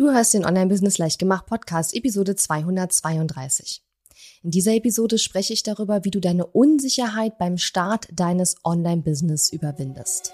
Du 0.00 0.10
hörst 0.10 0.32
den 0.32 0.46
Online-Business 0.46 0.96
leicht 0.96 1.18
gemacht 1.18 1.44
Podcast 1.44 1.94
Episode 1.94 2.34
232. 2.34 3.82
In 4.42 4.50
dieser 4.50 4.72
Episode 4.72 5.18
spreche 5.18 5.52
ich 5.52 5.62
darüber, 5.62 6.06
wie 6.06 6.10
du 6.10 6.20
deine 6.20 6.46
Unsicherheit 6.46 7.36
beim 7.36 7.58
Start 7.58 8.08
deines 8.10 8.56
Online-Business 8.64 9.52
überwindest. 9.52 10.32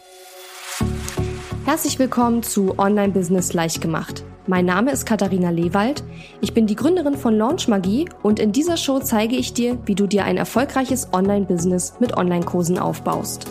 Herzlich 1.64 1.98
willkommen 1.98 2.44
zu 2.44 2.78
Online-Business 2.78 3.54
leicht 3.54 3.80
gemacht. 3.80 4.22
Mein 4.46 4.66
Name 4.66 4.92
ist 4.92 5.04
Katharina 5.04 5.50
Lewald. 5.50 6.04
Ich 6.40 6.54
bin 6.54 6.68
die 6.68 6.76
Gründerin 6.76 7.16
von 7.16 7.36
Launch 7.36 7.66
Magie 7.66 8.08
und 8.22 8.38
in 8.38 8.52
dieser 8.52 8.76
Show 8.76 9.00
zeige 9.00 9.34
ich 9.34 9.52
dir, 9.52 9.84
wie 9.84 9.96
du 9.96 10.06
dir 10.06 10.26
ein 10.26 10.36
erfolgreiches 10.36 11.12
Online-Business 11.12 11.94
mit 11.98 12.16
Online-Kursen 12.16 12.78
aufbaust. 12.78 13.48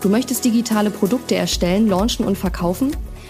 Du 0.00 0.08
möchtest 0.08 0.44
digitale 0.44 0.90
Produkte 0.90 1.36
erstellen, 1.36 1.86
launchen 1.86 2.26
und 2.26 2.36
verkaufen? 2.36 2.90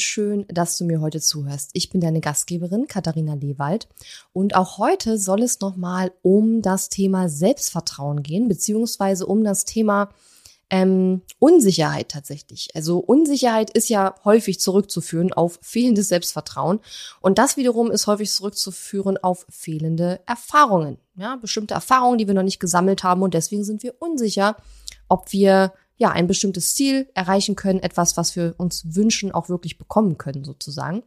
Und 0.00 0.04
schön, 0.04 0.46
dass 0.48 0.78
du 0.78 0.86
mir 0.86 1.02
heute 1.02 1.20
zuhörst. 1.20 1.72
Ich 1.74 1.90
bin 1.90 2.00
deine 2.00 2.22
Gastgeberin 2.22 2.86
Katharina 2.86 3.34
Lewald 3.34 3.86
und 4.32 4.56
auch 4.56 4.78
heute 4.78 5.18
soll 5.18 5.42
es 5.42 5.60
nochmal 5.60 6.10
um 6.22 6.62
das 6.62 6.88
Thema 6.88 7.28
Selbstvertrauen 7.28 8.22
gehen, 8.22 8.48
beziehungsweise 8.48 9.26
um 9.26 9.44
das 9.44 9.66
Thema 9.66 10.08
ähm, 10.70 11.20
Unsicherheit 11.38 12.08
tatsächlich. 12.08 12.70
Also 12.74 12.98
Unsicherheit 12.98 13.68
ist 13.68 13.90
ja 13.90 14.14
häufig 14.24 14.58
zurückzuführen 14.58 15.34
auf 15.34 15.58
fehlendes 15.60 16.08
Selbstvertrauen 16.08 16.80
und 17.20 17.36
das 17.36 17.58
wiederum 17.58 17.90
ist 17.90 18.06
häufig 18.06 18.30
zurückzuführen 18.30 19.18
auf 19.18 19.44
fehlende 19.50 20.20
Erfahrungen. 20.24 20.96
Ja, 21.14 21.36
bestimmte 21.36 21.74
Erfahrungen, 21.74 22.16
die 22.16 22.26
wir 22.26 22.34
noch 22.34 22.42
nicht 22.42 22.60
gesammelt 22.60 23.02
haben 23.04 23.20
und 23.20 23.34
deswegen 23.34 23.64
sind 23.64 23.82
wir 23.82 23.96
unsicher, 23.98 24.56
ob 25.10 25.30
wir 25.32 25.74
ja, 26.00 26.10
ein 26.10 26.26
bestimmtes 26.26 26.74
Ziel 26.74 27.08
erreichen 27.14 27.56
können, 27.56 27.78
etwas, 27.80 28.16
was 28.16 28.34
wir 28.34 28.54
uns 28.56 28.96
wünschen, 28.96 29.32
auch 29.32 29.50
wirklich 29.50 29.76
bekommen 29.76 30.16
können, 30.16 30.44
sozusagen. 30.44 31.02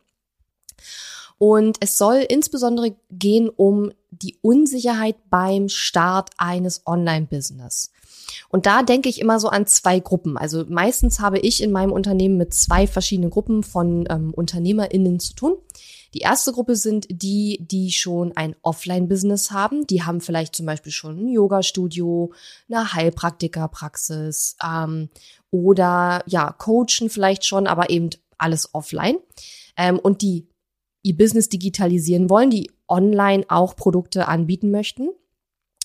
Und 1.40 1.78
es 1.80 1.98
soll 1.98 2.18
insbesondere 2.30 2.96
gehen 3.10 3.50
um 3.50 3.92
die 4.12 4.38
Unsicherheit 4.42 5.16
beim 5.32 5.68
Start 5.68 6.30
eines 6.38 6.86
Online-Business. 6.86 7.92
Und 8.50 8.68
da 8.68 8.84
denke 8.84 9.10
ich 9.10 9.20
immer 9.20 9.40
so 9.40 9.50
an 9.50 9.66
zwei 9.66 10.00
Gruppen. 10.00 10.38
Also 10.38 10.64
meistens 10.70 11.20
habe 11.20 11.40
ich 11.40 11.64
in 11.64 11.72
meinem 11.72 11.92
Unternehmen 11.92 12.38
mit 12.38 12.54
zwei 12.54 12.86
verschiedenen 12.86 13.32
Gruppen 13.32 13.64
von 13.64 14.06
ähm, 14.12 14.32
UnternehmerInnen 14.32 15.20
zu 15.20 15.34
tun. 15.34 15.58
Die 16.14 16.20
erste 16.20 16.52
Gruppe 16.52 16.76
sind 16.76 17.08
die, 17.10 17.60
die 17.62 17.92
schon 17.92 18.36
ein 18.36 18.56
Offline-Business 18.62 19.52
haben. 19.52 19.88
Die 19.88 20.04
haben 20.04 20.22
vielleicht 20.22 20.56
zum 20.56 20.66
Beispiel 20.66 20.92
schon 20.92 21.18
ein 21.18 21.28
Yoga-Studio, 21.30 22.34
eine 22.70 22.94
Heilpraktikerpraxis 22.94 24.56
ähm, 24.64 25.10
oder 25.50 26.24
ja, 26.28 26.52
coachen 26.52 27.10
vielleicht 27.10 27.46
schon, 27.46 27.68
aber 27.68 27.90
eben 27.90 28.10
alles 28.38 28.74
offline. 28.74 29.18
Ähm, 29.76 29.98
und 30.00 30.22
die 30.22 30.48
ihr 31.02 31.18
Business 31.18 31.50
digitalisieren 31.50 32.30
wollen, 32.30 32.50
die 32.50 32.72
online 32.88 33.46
auch 33.50 33.76
Produkte 33.76 34.28
anbieten 34.28 34.72
möchten. 34.72 35.10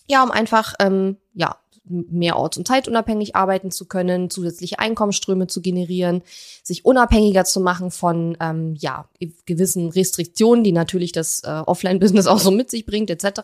Ja, 0.07 0.23
um 0.23 0.31
einfach 0.31 0.75
ähm, 0.79 1.17
ja 1.35 1.59
mehr 1.89 2.37
orts- 2.37 2.59
und 2.59 2.67
zeitunabhängig 2.67 3.37
arbeiten 3.37 3.71
zu 3.71 3.87
können, 3.87 4.31
zusätzliche 4.31 4.79
Einkommensströme 4.79 5.47
zu 5.47 5.61
generieren, 5.61 6.23
sich 6.63 6.85
unabhängiger 6.85 7.45
zu 7.45 7.61
machen 7.61 7.91
von 7.91 8.37
ähm, 8.41 8.75
ja 8.79 9.09
gewissen 9.47 9.91
Restriktionen, 9.91 10.65
die 10.65 10.73
natürlich 10.73 11.13
das 11.13 11.41
äh, 11.45 11.49
Offline-Business 11.49 12.27
auch 12.27 12.39
so 12.39 12.51
mit 12.51 12.71
sich 12.71 12.87
bringt, 12.87 13.11
etc. 13.11 13.41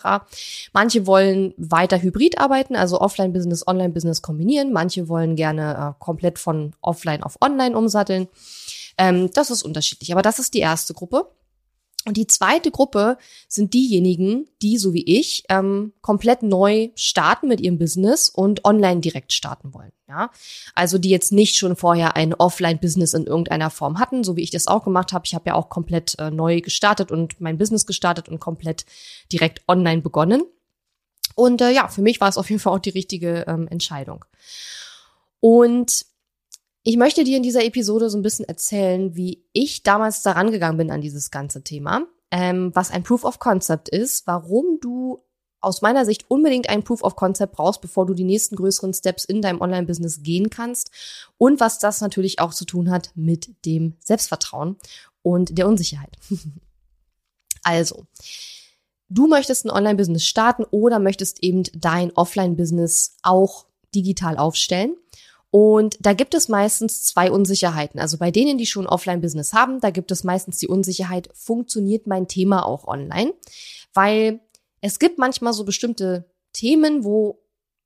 Manche 0.72 1.06
wollen 1.06 1.54
weiter 1.56 2.00
hybrid 2.00 2.38
arbeiten, 2.38 2.76
also 2.76 3.00
Offline-Business, 3.00 3.66
Online-Business 3.66 4.22
kombinieren. 4.22 4.72
Manche 4.72 5.08
wollen 5.08 5.36
gerne 5.36 5.94
äh, 5.98 6.04
komplett 6.04 6.38
von 6.38 6.74
Offline 6.80 7.22
auf 7.22 7.36
Online 7.40 7.76
umsatteln. 7.76 8.28
Ähm, 8.98 9.30
das 9.32 9.50
ist 9.50 9.62
unterschiedlich, 9.62 10.12
aber 10.12 10.22
das 10.22 10.38
ist 10.38 10.54
die 10.54 10.60
erste 10.60 10.94
Gruppe. 10.94 11.26
Und 12.06 12.16
die 12.18 12.26
zweite 12.26 12.70
Gruppe 12.70 13.16
sind 13.48 13.72
diejenigen, 13.72 14.46
die, 14.60 14.76
so 14.76 14.92
wie 14.92 15.04
ich, 15.04 15.44
ähm, 15.48 15.94
komplett 16.02 16.42
neu 16.42 16.90
starten 16.94 17.48
mit 17.48 17.60
ihrem 17.60 17.78
Business 17.78 18.28
und 18.28 18.64
online 18.64 19.00
direkt 19.00 19.32
starten 19.32 19.72
wollen. 19.72 19.92
Ja, 20.06 20.30
also 20.74 20.98
die 20.98 21.08
jetzt 21.08 21.32
nicht 21.32 21.56
schon 21.56 21.76
vorher 21.76 22.14
ein 22.14 22.34
Offline-Business 22.34 23.14
in 23.14 23.26
irgendeiner 23.26 23.70
Form 23.70 23.98
hatten, 23.98 24.22
so 24.22 24.36
wie 24.36 24.42
ich 24.42 24.50
das 24.50 24.66
auch 24.66 24.84
gemacht 24.84 25.14
habe. 25.14 25.24
Ich 25.24 25.34
habe 25.34 25.48
ja 25.48 25.54
auch 25.54 25.70
komplett 25.70 26.18
äh, 26.18 26.30
neu 26.30 26.60
gestartet 26.60 27.10
und 27.10 27.40
mein 27.40 27.56
Business 27.56 27.86
gestartet 27.86 28.28
und 28.28 28.38
komplett 28.38 28.84
direkt 29.32 29.62
online 29.66 30.02
begonnen. 30.02 30.42
Und 31.34 31.62
äh, 31.62 31.70
ja, 31.70 31.88
für 31.88 32.02
mich 32.02 32.20
war 32.20 32.28
es 32.28 32.36
auf 32.36 32.50
jeden 32.50 32.60
Fall 32.60 32.74
auch 32.74 32.80
die 32.80 32.90
richtige 32.90 33.46
ähm, 33.48 33.66
Entscheidung. 33.68 34.26
Und 35.40 36.04
ich 36.84 36.98
möchte 36.98 37.24
dir 37.24 37.38
in 37.38 37.42
dieser 37.42 37.64
Episode 37.64 38.10
so 38.10 38.18
ein 38.18 38.22
bisschen 38.22 38.46
erzählen, 38.46 39.16
wie 39.16 39.42
ich 39.54 39.82
damals 39.82 40.22
daran 40.22 40.52
gegangen 40.52 40.76
bin 40.76 40.90
an 40.90 41.00
dieses 41.00 41.30
ganze 41.30 41.64
Thema, 41.64 42.06
ähm, 42.30 42.70
was 42.74 42.90
ein 42.90 43.02
Proof 43.02 43.24
of 43.24 43.38
Concept 43.38 43.88
ist, 43.88 44.26
warum 44.26 44.78
du 44.80 45.24
aus 45.62 45.80
meiner 45.80 46.04
Sicht 46.04 46.26
unbedingt 46.28 46.68
ein 46.68 46.82
Proof 46.82 47.02
of 47.02 47.16
Concept 47.16 47.54
brauchst, 47.54 47.80
bevor 47.80 48.04
du 48.04 48.12
die 48.12 48.24
nächsten 48.24 48.54
größeren 48.56 48.92
Steps 48.92 49.24
in 49.24 49.40
deinem 49.40 49.62
Online-Business 49.62 50.22
gehen 50.22 50.50
kannst 50.50 50.90
und 51.38 51.58
was 51.58 51.78
das 51.78 52.02
natürlich 52.02 52.38
auch 52.38 52.52
zu 52.52 52.66
tun 52.66 52.90
hat 52.90 53.12
mit 53.14 53.64
dem 53.64 53.96
Selbstvertrauen 54.04 54.76
und 55.22 55.56
der 55.56 55.66
Unsicherheit. 55.66 56.18
also, 57.62 58.04
du 59.08 59.26
möchtest 59.26 59.64
ein 59.64 59.70
Online-Business 59.70 60.26
starten 60.26 60.64
oder 60.70 60.98
möchtest 60.98 61.42
eben 61.42 61.62
dein 61.72 62.12
Offline-Business 62.12 63.16
auch 63.22 63.64
digital 63.94 64.36
aufstellen. 64.36 64.96
Und 65.54 65.98
da 66.00 66.14
gibt 66.14 66.34
es 66.34 66.48
meistens 66.48 67.04
zwei 67.04 67.30
Unsicherheiten. 67.30 68.00
Also 68.00 68.18
bei 68.18 68.32
denen, 68.32 68.58
die 68.58 68.66
schon 68.66 68.88
Offline-Business 68.88 69.52
haben, 69.52 69.78
da 69.78 69.90
gibt 69.90 70.10
es 70.10 70.24
meistens 70.24 70.58
die 70.58 70.66
Unsicherheit, 70.66 71.28
funktioniert 71.32 72.08
mein 72.08 72.26
Thema 72.26 72.66
auch 72.66 72.88
online? 72.88 73.34
Weil 73.92 74.40
es 74.80 74.98
gibt 74.98 75.16
manchmal 75.16 75.52
so 75.52 75.64
bestimmte 75.64 76.28
Themen, 76.52 77.04
wo 77.04 77.40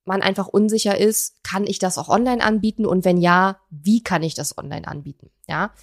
man 0.07 0.23
einfach 0.23 0.49
unsicher 0.49 0.97
ist, 0.97 1.45
kann 1.45 1.67
ich 1.67 1.79
das 1.79 1.99
auch 1.99 2.09
online 2.09 2.43
anbieten? 2.43 2.87
Und 2.87 3.05
wenn 3.05 3.19
ja, 3.19 3.61
wie 3.69 4.03
kann 4.03 4.23
ich 4.23 4.33
das 4.33 4.57
online 4.57 4.89
anbieten? 4.89 5.31
Ja. 5.47 5.75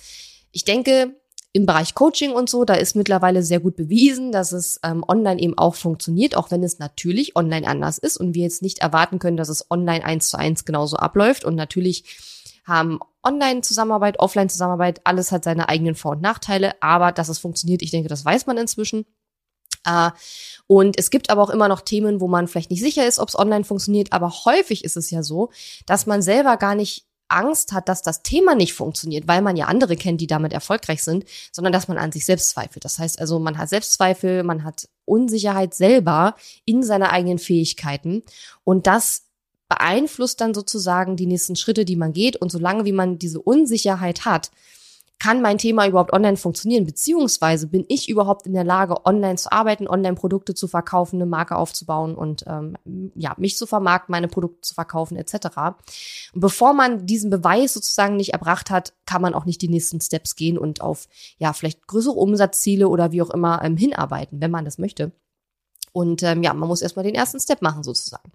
Ich 0.52 0.66
denke, 0.66 1.16
im 1.56 1.66
Bereich 1.66 1.96
Coaching 1.96 2.34
und 2.34 2.50
so, 2.50 2.66
da 2.66 2.74
ist 2.74 2.98
mittlerweile 2.98 3.42
sehr 3.42 3.62
gut 3.62 3.78
bewiesen, 3.78 4.34
dass 4.34 4.52
es 4.52 4.78
ähm, 4.84 5.06
online 5.08 5.42
eben 5.42 5.58
auch 5.58 5.76
funktioniert, 5.76 6.36
auch 6.36 6.52
wenn 6.52 6.62
es 6.64 6.80
natürlich 6.80 7.38
online 7.38 7.66
anders 7.66 7.98
ist 7.98 8.18
und 8.18 8.36
wir 8.36 8.44
jetzt 8.44 8.62
nicht 8.62 8.80
erwarten 8.80 9.20
können, 9.20 9.38
dass 9.38 9.48
es 9.48 9.72
online 9.72 10.04
eins 10.04 10.30
zu 10.30 10.38
eins 10.38 10.66
genauso 10.66 10.98
abläuft. 10.98 11.46
Und 11.46 11.56
natürlich 11.56 12.04
haben 12.66 13.00
Online-Zusammenarbeit, 13.24 14.20
Offline-Zusammenarbeit, 14.20 15.00
alles 15.06 15.32
hat 15.32 15.46
seine 15.46 15.70
eigenen 15.70 15.96
Vor- 15.96 16.12
und 16.12 16.22
Nachteile, 16.22 16.74
aber 16.82 17.14
dass 17.14 17.30
es 17.30 17.40
funktioniert, 17.40 17.82
ich 17.82 17.92
denke, 17.92 18.10
das 18.10 18.26
weiß 18.26 18.48
man 18.48 18.58
inzwischen. 18.58 19.06
Äh, 19.86 20.12
und 20.68 21.00
es 21.00 21.10
gibt 21.10 21.30
aber 21.30 21.42
auch 21.42 21.50
immer 21.50 21.70
noch 21.70 21.80
Themen, 21.80 22.20
wo 22.20 22.28
man 22.28 22.50
vielleicht 22.50 22.70
nicht 22.70 22.82
sicher 22.82 23.08
ist, 23.08 23.18
ob 23.18 23.30
es 23.30 23.40
online 23.40 23.64
funktioniert, 23.64 24.12
aber 24.12 24.30
häufig 24.44 24.84
ist 24.84 24.98
es 24.98 25.10
ja 25.10 25.24
so, 25.24 25.52
dass 25.86 26.06
man 26.06 26.22
selber 26.22 26.58
gar 26.58 26.76
nicht 26.76 27.06
Angst 27.36 27.74
hat, 27.74 27.90
dass 27.90 28.02
das 28.02 28.24
Thema 28.24 28.56
nicht 28.56 28.74
funktioniert, 28.74 29.28
weil 29.28 29.42
man 29.42 29.56
ja 29.56 29.66
andere 29.66 29.96
kennt, 29.96 30.22
die 30.22 30.28
damit 30.28 30.54
erfolgreich 30.54 31.04
sind, 31.04 31.26
sondern 31.52 31.74
dass 31.74 31.88
man 31.88 31.98
an 31.98 32.12
sich 32.12 32.26
selbst 32.26 32.50
zweifelt. 32.50 32.86
Das 32.86 32.98
heißt 32.98 33.20
also, 33.20 33.40
man 33.40 33.58
hat 33.58 33.70
Selbstzweifel, 33.70 34.44
man 34.44 34.64
hat 34.64 34.88
Unsicherheit 35.06 35.74
selber 35.74 36.36
in 36.66 36.84
seiner 36.84 37.12
eigenen 37.12 37.38
Fähigkeiten 37.38 38.24
und 38.64 38.88
das 38.88 39.24
beeinflusst 39.68 40.42
dann 40.42 40.54
sozusagen 40.54 41.16
die 41.16 41.26
nächsten 41.26 41.56
Schritte, 41.56 41.86
die 41.86 41.96
man 41.96 42.14
geht 42.14 42.36
und 42.36 42.52
solange 42.52 42.86
wie 42.86 42.92
man 42.92 43.18
diese 43.18 43.42
Unsicherheit 43.42 44.26
hat, 44.26 44.52
kann 45.20 45.42
mein 45.42 45.58
Thema 45.58 45.88
überhaupt 45.88 46.14
online 46.14 46.38
funktionieren? 46.38 46.86
Beziehungsweise 46.86 47.68
bin 47.68 47.86
ich 47.88 48.10
überhaupt 48.10 48.46
in 48.46 48.54
der 48.54 48.64
Lage, 48.64 49.06
online 49.06 49.38
zu 49.38 49.52
arbeiten, 49.52 49.88
online 49.88 50.16
Produkte 50.16 50.54
zu 50.54 50.68
verkaufen, 50.68 51.16
eine 51.16 51.26
Marke 51.26 51.56
aufzubauen 51.56 52.16
und 52.16 52.44
ähm, 52.48 52.78
ja, 53.16 53.34
mich 53.38 53.58
zu 53.58 53.66
vermarkten, 53.66 54.12
meine 54.12 54.28
Produkte 54.28 54.62
zu 54.62 54.74
verkaufen, 54.74 55.16
etc. 55.18 55.36
Und 56.34 56.42
bevor 56.42 56.74
man 56.74 57.06
diesen 57.06 57.30
Beweis 57.30 57.74
sozusagen 57.74 58.18
nicht 58.18 58.34
erbracht 58.34 58.70
hat, 58.70 58.94
kann 59.06 59.22
man 59.22 59.34
auch 59.34 59.46
nicht 59.46 59.62
die 59.62 59.70
nächsten 59.70 60.02
Steps 60.02 60.36
gehen 60.36 60.58
und 60.58 60.82
auf 60.82 61.08
ja, 61.38 61.54
vielleicht 61.54 61.88
größere 61.88 62.16
Umsatzziele 62.16 62.90
oder 62.90 63.12
wie 63.12 63.22
auch 63.22 63.30
immer 63.30 63.64
ähm, 63.64 63.78
hinarbeiten, 63.78 64.42
wenn 64.42 64.52
man 64.52 64.66
das 64.66 64.78
möchte. 64.78 65.12
Und 65.96 66.24
ähm, 66.24 66.44
ja, 66.44 66.54
man 66.54 66.68
muss 66.68 66.82
erstmal 66.82 67.06
den 67.06 67.16
ersten 67.16 67.40
Step 67.40 67.62
machen 67.62 67.82
sozusagen. 67.82 68.30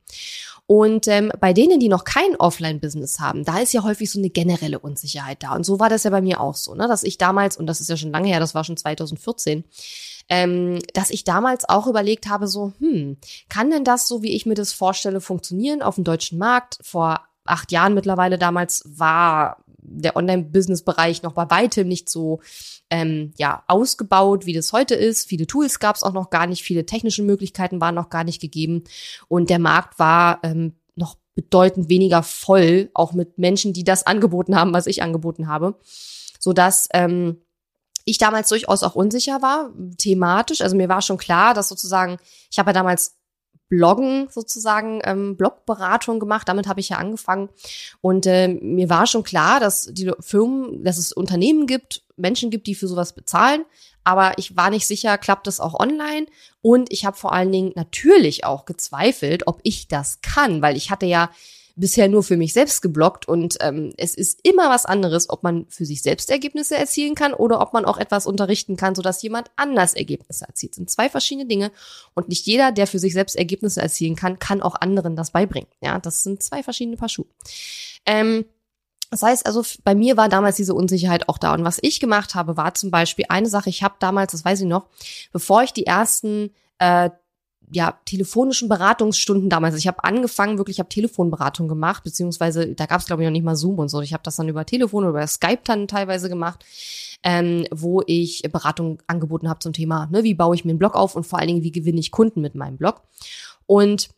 Und 0.71 1.09
ähm, 1.09 1.33
bei 1.41 1.53
denen, 1.53 1.81
die 1.81 1.89
noch 1.89 2.05
kein 2.05 2.37
Offline-Business 2.37 3.19
haben, 3.19 3.45
da 3.45 3.59
ist 3.59 3.73
ja 3.73 3.83
häufig 3.83 4.09
so 4.09 4.21
eine 4.21 4.31
generelle 4.31 4.79
Unsicherheit 4.79 5.43
da. 5.43 5.57
Und 5.57 5.65
so 5.65 5.81
war 5.81 5.89
das 5.89 6.05
ja 6.05 6.11
bei 6.11 6.21
mir 6.21 6.41
auch 6.41 6.55
so, 6.55 6.77
ne? 6.77 6.87
dass 6.87 7.03
ich 7.03 7.19
damals, 7.19 7.57
und 7.57 7.67
das 7.67 7.81
ist 7.81 7.91
ja 7.91 7.97
schon 7.97 8.13
lange 8.13 8.29
her, 8.29 8.39
das 8.39 8.55
war 8.55 8.63
schon 8.63 8.77
2014, 8.77 9.65
ähm, 10.29 10.79
dass 10.95 11.11
ich 11.11 11.25
damals 11.25 11.69
auch 11.69 11.89
überlegt 11.89 12.29
habe, 12.29 12.47
so, 12.47 12.73
hm, 12.79 13.17
kann 13.49 13.73
denn 13.73 13.83
das, 13.83 14.07
so 14.07 14.23
wie 14.23 14.37
ich 14.37 14.47
mir 14.47 14.55
das 14.55 14.73
vorstelle, 14.73 15.21
funktionieren 15.21 15.83
auf 15.83 15.97
dem 15.97 16.05
deutschen 16.05 16.39
Markt? 16.39 16.79
Vor 16.83 17.19
acht 17.45 17.73
Jahren 17.73 17.95
mittlerweile 17.95 18.39
damals 18.39 18.85
war 18.87 19.65
der 19.91 20.17
Online-Business-Bereich 20.17 21.23
noch 21.23 21.33
bei 21.33 21.51
weitem 21.51 21.89
nicht 21.89 22.09
so 22.09 22.41
ähm, 22.91 23.33
ja 23.39 23.65
ausgebaut, 23.67 24.47
wie 24.47 24.53
das 24.53 24.73
heute 24.73 24.95
ist. 24.95 25.29
Viele 25.29 25.47
Tools 25.47 25.79
gab 25.79 25.97
es 25.97 26.03
auch 26.03 26.13
noch 26.13 26.31
gar 26.31 26.47
nicht, 26.47 26.63
viele 26.63 26.87
technische 26.87 27.23
Möglichkeiten 27.23 27.81
waren 27.81 27.95
noch 27.95 28.11
gar 28.11 28.25
nicht 28.25 28.41
gegeben 28.41 28.85
und 29.29 29.51
der 29.51 29.59
Markt 29.59 29.99
war 29.99 30.41
ähm, 30.43 30.75
noch 30.95 31.17
bedeutend 31.35 31.89
weniger 31.89 32.23
voll, 32.23 32.91
auch 32.95 33.13
mit 33.13 33.39
Menschen, 33.39 33.73
die 33.73 33.85
das 33.85 34.07
angeboten 34.07 34.57
haben, 34.57 34.73
was 34.73 34.87
ich 34.87 35.03
angeboten 35.03 35.49
habe, 35.49 35.79
so 36.39 36.53
dass 36.53 36.89
ähm, 36.93 37.43
ich 38.05 38.19
damals 38.19 38.49
durchaus 38.49 38.83
auch 38.83 38.95
unsicher 38.95 39.43
war, 39.43 39.71
thematisch. 39.99 40.61
Also 40.61 40.77
mir 40.77 40.89
war 40.89 41.03
schon 41.03 41.19
klar, 41.19 41.55
dass 41.55 41.69
sozusagen, 41.69 42.19
ich 42.51 42.59
habe 42.59 42.71
ja 42.71 42.75
damals 42.75 43.20
Bloggen 43.71 44.29
sozusagen, 44.31 45.01
ähm, 45.05 45.37
Blogberatung 45.37 46.19
gemacht. 46.21 46.49
Damit 46.49 46.67
habe 46.67 46.81
ich 46.81 46.91
ja 46.91 46.99
angefangen. 46.99 47.49
Und 48.03 48.27
äh, 48.27 48.49
mir 48.49 48.91
war 48.91 49.07
schon 49.07 49.23
klar, 49.23 49.61
dass 49.61 49.87
die 49.87 50.13
Firmen, 50.21 50.85
dass 50.85 50.99
es 50.99 51.13
Unternehmen 51.13 51.67
gibt, 51.67 52.03
Menschen 52.17 52.51
gibt, 52.51 52.67
die 52.67 52.75
für 52.75 52.89
sowas 52.89 53.15
bezahlen. 53.15 53.65
Aber 54.05 54.39
ich 54.39 54.57
war 54.57 54.71
nicht 54.71 54.87
sicher, 54.87 55.17
klappt 55.19 55.47
das 55.47 55.61
auch 55.61 55.79
online? 55.79 56.27
Und 56.63 56.93
ich 56.93 57.07
habe 57.07 57.17
vor 57.17 57.33
allen 57.33 57.53
Dingen 57.53 57.73
natürlich 57.77 58.45
auch 58.45 58.65
gezweifelt, 58.65 59.47
ob 59.47 59.61
ich 59.63 59.89
das 59.89 60.21
kann, 60.21 60.63
weil 60.63 60.77
ich 60.77 60.91
hatte 60.91 61.07
ja 61.07 61.31
bisher 61.81 62.09
nur 62.09 62.23
für 62.23 62.37
mich 62.37 62.53
selbst 62.53 62.83
geblockt 62.83 63.27
und 63.27 63.57
ähm, 63.61 63.93
es 63.97 64.15
ist 64.15 64.41
immer 64.47 64.69
was 64.69 64.85
anderes, 64.85 65.31
ob 65.31 65.43
man 65.43 65.67
für 65.69 65.87
sich 65.87 66.03
selbst 66.03 66.31
Ergebnisse 66.31 66.77
erzielen 66.77 67.15
kann 67.15 67.33
oder 67.33 67.61
ob 67.61 67.73
man 67.73 67.85
auch 67.85 67.99
etwas 67.99 68.27
unterrichten 68.27 68.77
kann, 68.77 68.95
sodass 68.95 69.23
jemand 69.23 69.51
anders 69.57 69.95
Ergebnisse 69.95 70.47
erzielt. 70.47 70.73
Das 70.73 70.77
sind 70.77 70.91
zwei 70.91 71.09
verschiedene 71.09 71.47
Dinge 71.47 71.73
und 72.15 72.29
nicht 72.29 72.47
jeder, 72.47 72.71
der 72.71 72.87
für 72.87 72.99
sich 72.99 73.15
selbst 73.15 73.35
Ergebnisse 73.35 73.81
erzielen 73.81 74.15
kann, 74.15 74.39
kann 74.39 74.63
auch 74.63 74.75
anderen 74.75 75.17
das 75.17 75.31
beibringen. 75.31 75.71
Ja, 75.81 75.99
das 75.99 76.23
sind 76.23 76.43
zwei 76.43 76.63
verschiedene 76.63 76.97
Paar 76.97 77.09
Schuhe. 77.09 77.27
Ähm, 78.05 78.45
das 79.11 79.23
heißt 79.23 79.47
also, 79.47 79.65
bei 79.83 79.95
mir 79.95 80.17
war 80.17 80.29
damals 80.29 80.57
diese 80.57 80.75
Unsicherheit 80.75 81.29
auch 81.29 81.39
da. 81.39 81.55
Und 81.55 81.65
was 81.65 81.79
ich 81.83 81.99
gemacht 81.99 82.35
habe, 82.35 82.57
war 82.57 82.75
zum 82.75 82.91
Beispiel 82.91 83.25
eine 83.29 83.49
Sache, 83.49 83.71
ich 83.71 83.83
habe 83.83 83.97
damals, 83.99 84.33
das 84.33 84.45
weiß 84.45 84.61
ich 84.61 84.67
noch, 84.67 84.87
bevor 85.33 85.63
ich 85.63 85.73
die 85.73 85.87
ersten 85.87 86.51
äh, 86.79 87.11
ja, 87.73 87.99
telefonischen 88.05 88.69
Beratungsstunden 88.69 89.49
damals. 89.49 89.77
Ich 89.77 89.87
habe 89.87 90.03
angefangen, 90.05 90.59
wirklich, 90.59 90.77
ich 90.77 90.81
habe 90.81 90.89
Telefonberatung 90.89 91.69
gemacht, 91.69 92.03
beziehungsweise 92.03 92.75
da 92.75 92.87
gab 92.87 93.01
es, 93.01 93.07
glaube 93.07 93.23
ich, 93.23 93.27
noch 93.27 93.33
nicht 93.33 93.45
mal 93.45 93.57
Zoom 93.57 93.79
und 93.79 93.89
so. 93.89 94.01
Ich 94.01 94.13
habe 94.13 94.23
das 94.25 94.37
dann 94.37 94.49
über 94.49 94.67
Telefon 94.67 95.05
oder 95.05 95.11
über 95.11 95.27
Skype 95.27 95.61
dann 95.65 95.87
teilweise 95.87 96.29
gemacht, 96.29 96.65
ähm, 97.23 97.67
wo 97.71 98.03
ich 98.07 98.43
Beratung 98.51 99.01
angeboten 99.07 99.49
habe 99.49 99.61
zum 99.61 99.73
Thema, 99.73 100.09
ne, 100.11 100.25
wie 100.25 100.35
baue 100.35 100.55
ich 100.55 100.65
mir 100.65 100.71
einen 100.71 100.79
Blog 100.79 100.95
auf 100.95 101.15
und 101.15 101.25
vor 101.25 101.39
allen 101.39 101.49
Dingen, 101.49 101.63
wie 101.63 101.73
gewinne 101.73 102.01
ich 102.01 102.11
Kunden 102.11 102.41
mit 102.41 102.55
meinem 102.55 102.77
Blog. 102.77 103.03
Und 103.67 104.11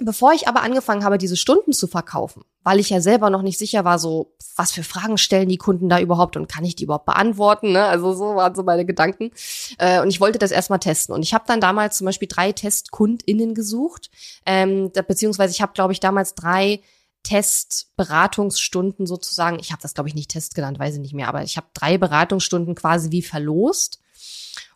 Bevor 0.00 0.32
ich 0.32 0.48
aber 0.48 0.62
angefangen 0.62 1.04
habe, 1.04 1.18
diese 1.18 1.36
Stunden 1.36 1.72
zu 1.72 1.86
verkaufen, 1.86 2.42
weil 2.64 2.80
ich 2.80 2.90
ja 2.90 3.00
selber 3.00 3.30
noch 3.30 3.42
nicht 3.42 3.58
sicher 3.58 3.84
war, 3.84 4.00
so, 4.00 4.34
was 4.56 4.72
für 4.72 4.82
Fragen 4.82 5.18
stellen 5.18 5.48
die 5.48 5.56
Kunden 5.56 5.88
da 5.88 6.00
überhaupt 6.00 6.36
und 6.36 6.48
kann 6.48 6.64
ich 6.64 6.74
die 6.74 6.84
überhaupt 6.84 7.06
beantworten? 7.06 7.72
Ne? 7.72 7.84
Also 7.84 8.12
so 8.12 8.34
waren 8.34 8.56
so 8.56 8.64
meine 8.64 8.84
Gedanken. 8.84 9.30
Äh, 9.78 10.00
und 10.00 10.08
ich 10.08 10.20
wollte 10.20 10.40
das 10.40 10.50
erstmal 10.50 10.80
testen. 10.80 11.14
Und 11.14 11.22
ich 11.22 11.32
habe 11.32 11.44
dann 11.46 11.60
damals 11.60 11.96
zum 11.96 12.06
Beispiel 12.06 12.26
drei 12.26 12.50
TestkundInnen 12.50 13.54
gesucht, 13.54 14.10
ähm, 14.46 14.90
beziehungsweise 15.06 15.52
ich 15.52 15.62
habe, 15.62 15.74
glaube 15.74 15.92
ich, 15.92 16.00
damals 16.00 16.34
drei 16.34 16.80
Testberatungsstunden 17.22 19.06
sozusagen, 19.06 19.60
ich 19.60 19.70
habe 19.70 19.82
das, 19.82 19.94
glaube 19.94 20.08
ich, 20.08 20.14
nicht 20.16 20.30
Test 20.30 20.56
genannt, 20.56 20.78
weiß 20.78 20.94
ich 20.94 21.00
nicht 21.00 21.14
mehr, 21.14 21.28
aber 21.28 21.42
ich 21.44 21.56
habe 21.56 21.68
drei 21.72 21.98
Beratungsstunden 21.98 22.74
quasi 22.74 23.12
wie 23.12 23.22
verlost. 23.22 24.00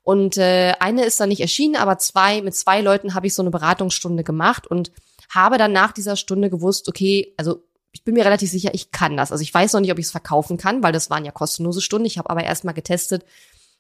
Und 0.05 0.39
äh, 0.39 0.75
eine 0.79 1.05
ist 1.05 1.21
dann 1.21 1.29
nicht 1.29 1.41
erschienen, 1.41 1.77
aber 1.77 1.99
zwei, 1.99 2.41
mit 2.41 2.55
zwei 2.55 2.81
Leuten 2.81 3.15
habe 3.15 3.27
ich 3.27 3.35
so 3.35 3.43
eine 3.43 3.51
Beratungsstunde 3.51 4.25
gemacht 4.25 4.67
und 4.67 4.91
habe 5.29 5.59
dann 5.59 5.73
nach 5.73 5.93
dieser 5.93 6.17
Stunde 6.17 6.51
gewusst, 6.51 6.89
okay, 6.89 7.35
also 7.37 7.65
ich 7.93 8.05
bin 8.05 8.15
mir 8.15 8.25
relativ 8.25 8.51
sicher, 8.51 8.71
ich 8.75 8.91
kann 8.91 9.17
das. 9.17 9.33
Also 9.33 9.43
ich 9.43 9.53
weiß 9.53 9.73
noch 9.73 9.81
nicht, 9.81 9.93
ob 9.93 9.99
ich 9.99 10.07
es 10.07 10.11
verkaufen 10.11 10.57
kann, 10.57 10.83
weil 10.83 10.93
das 10.93 11.11
waren 11.11 11.25
ja 11.25 11.33
kostenlose 11.33 11.81
Stunden. 11.81 12.07
Ich 12.07 12.19
habe 12.19 12.31
aber 12.31 12.45
erstmal 12.45 12.75
getestet, 12.75 13.25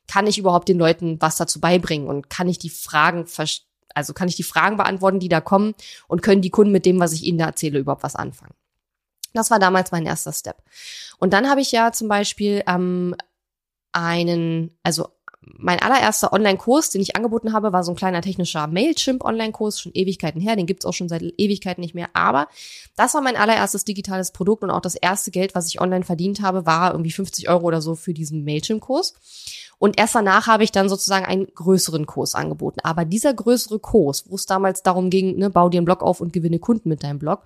kann 0.07 0.27
ich 0.27 0.39
überhaupt 0.39 0.69
den 0.69 0.79
Leuten 0.79 1.21
was 1.21 1.37
dazu 1.37 1.61
beibringen 1.61 2.09
und 2.09 2.31
kann 2.31 2.49
ich 2.49 2.59
die 2.59 2.71
Fragen 2.71 3.27
also 3.95 4.13
kann 4.13 4.29
ich 4.29 4.37
die 4.37 4.43
Fragen 4.43 4.77
beantworten, 4.77 5.19
die 5.19 5.29
da 5.29 5.41
kommen 5.41 5.75
und 6.07 6.23
können 6.23 6.43
die 6.43 6.51
Kunden 6.51 6.73
mit 6.73 6.87
dem, 6.87 7.01
was 7.01 7.13
ich 7.13 7.25
ihnen 7.25 7.39
da 7.39 7.47
erzähle, 7.47 7.79
überhaupt 7.79 8.03
was 8.03 8.17
anfangen. 8.17 8.55
Das 9.35 9.51
war 9.51 9.59
damals 9.59 9.93
mein 9.93 10.07
erster 10.07 10.33
Step. 10.33 10.63
Und 11.19 11.33
dann 11.33 11.51
habe 11.51 11.61
ich 11.61 11.73
ja 11.73 11.93
zum 11.93 12.09
Beispiel 12.09 12.63
ähm, 12.67 13.15
einen, 13.93 14.79
also 14.83 15.09
mein 15.57 15.81
allererster 15.81 16.33
Online-Kurs, 16.33 16.91
den 16.91 17.01
ich 17.01 17.17
angeboten 17.17 17.53
habe, 17.53 17.73
war 17.73 17.85
so 17.85 17.93
ein 17.93 17.97
kleiner 17.97 18.21
technischer 18.21 18.67
Mailchimp-Online-Kurs, 18.67 19.81
schon 19.81 19.93
Ewigkeiten 19.95 20.41
her, 20.41 20.57
den 20.57 20.67
gibt's 20.67 20.85
auch 20.85 20.93
schon 20.93 21.09
seit 21.09 21.23
Ewigkeiten 21.23 21.81
nicht 21.81 21.95
mehr. 21.95 22.09
Aber 22.13 22.49
das 22.97 23.15
war 23.15 23.21
mein 23.21 23.37
allererstes 23.37 23.85
digitales 23.85 24.33
Produkt 24.33 24.63
und 24.63 24.71
auch 24.71 24.81
das 24.81 24.95
erste 24.95 25.31
Geld, 25.31 25.55
was 25.55 25.69
ich 25.69 25.81
online 25.81 26.05
verdient 26.05 26.43
habe, 26.43 26.67
war 26.67 26.93
irgendwie 26.93 27.13
50 27.13 27.49
Euro 27.49 27.67
oder 27.67 27.81
so 27.81 27.95
für 27.95 28.15
diesen 28.15 28.45
Mailchimp-Kurs. 28.45 29.15
Und 29.79 29.99
erst 29.99 30.15
danach 30.15 30.47
habe 30.47 30.65
ich 30.65 30.73
dann 30.73 30.89
sozusagen 30.89 31.25
einen 31.25 31.47
größeren 31.47 32.07
Kurs 32.07 32.35
angeboten. 32.35 32.81
Aber 32.83 33.05
dieser 33.05 33.33
größere 33.33 33.79
Kurs, 33.79 34.25
wo 34.29 34.35
es 34.35 34.47
damals 34.47 34.83
darum 34.83 35.09
ging, 35.11 35.37
ne, 35.37 35.51
bau 35.51 35.69
dir 35.69 35.79
einen 35.79 35.85
Blog 35.85 36.03
auf 36.03 36.21
und 36.21 36.33
gewinne 36.33 36.59
Kunden 36.59 36.89
mit 36.89 37.05
deinem 37.05 37.19
Blog, 37.19 37.45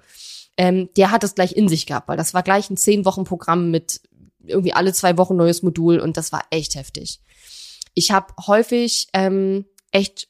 ähm, 0.56 0.88
der 0.96 1.10
hat 1.10 1.24
es 1.24 1.34
gleich 1.34 1.52
in 1.56 1.68
sich 1.68 1.86
gehabt, 1.86 2.08
weil 2.08 2.16
das 2.16 2.34
war 2.34 2.42
gleich 2.42 2.70
ein 2.70 2.76
zehn 2.76 3.04
Wochen 3.04 3.24
Programm 3.24 3.70
mit 3.70 4.00
irgendwie 4.44 4.72
alle 4.72 4.92
zwei 4.92 5.16
Wochen 5.18 5.36
neues 5.36 5.62
Modul 5.62 5.98
und 6.00 6.16
das 6.16 6.32
war 6.32 6.42
echt 6.50 6.74
heftig. 6.74 7.20
Ich 7.94 8.10
habe 8.10 8.34
häufig 8.46 9.08
ähm, 9.12 9.66
echt 9.90 10.28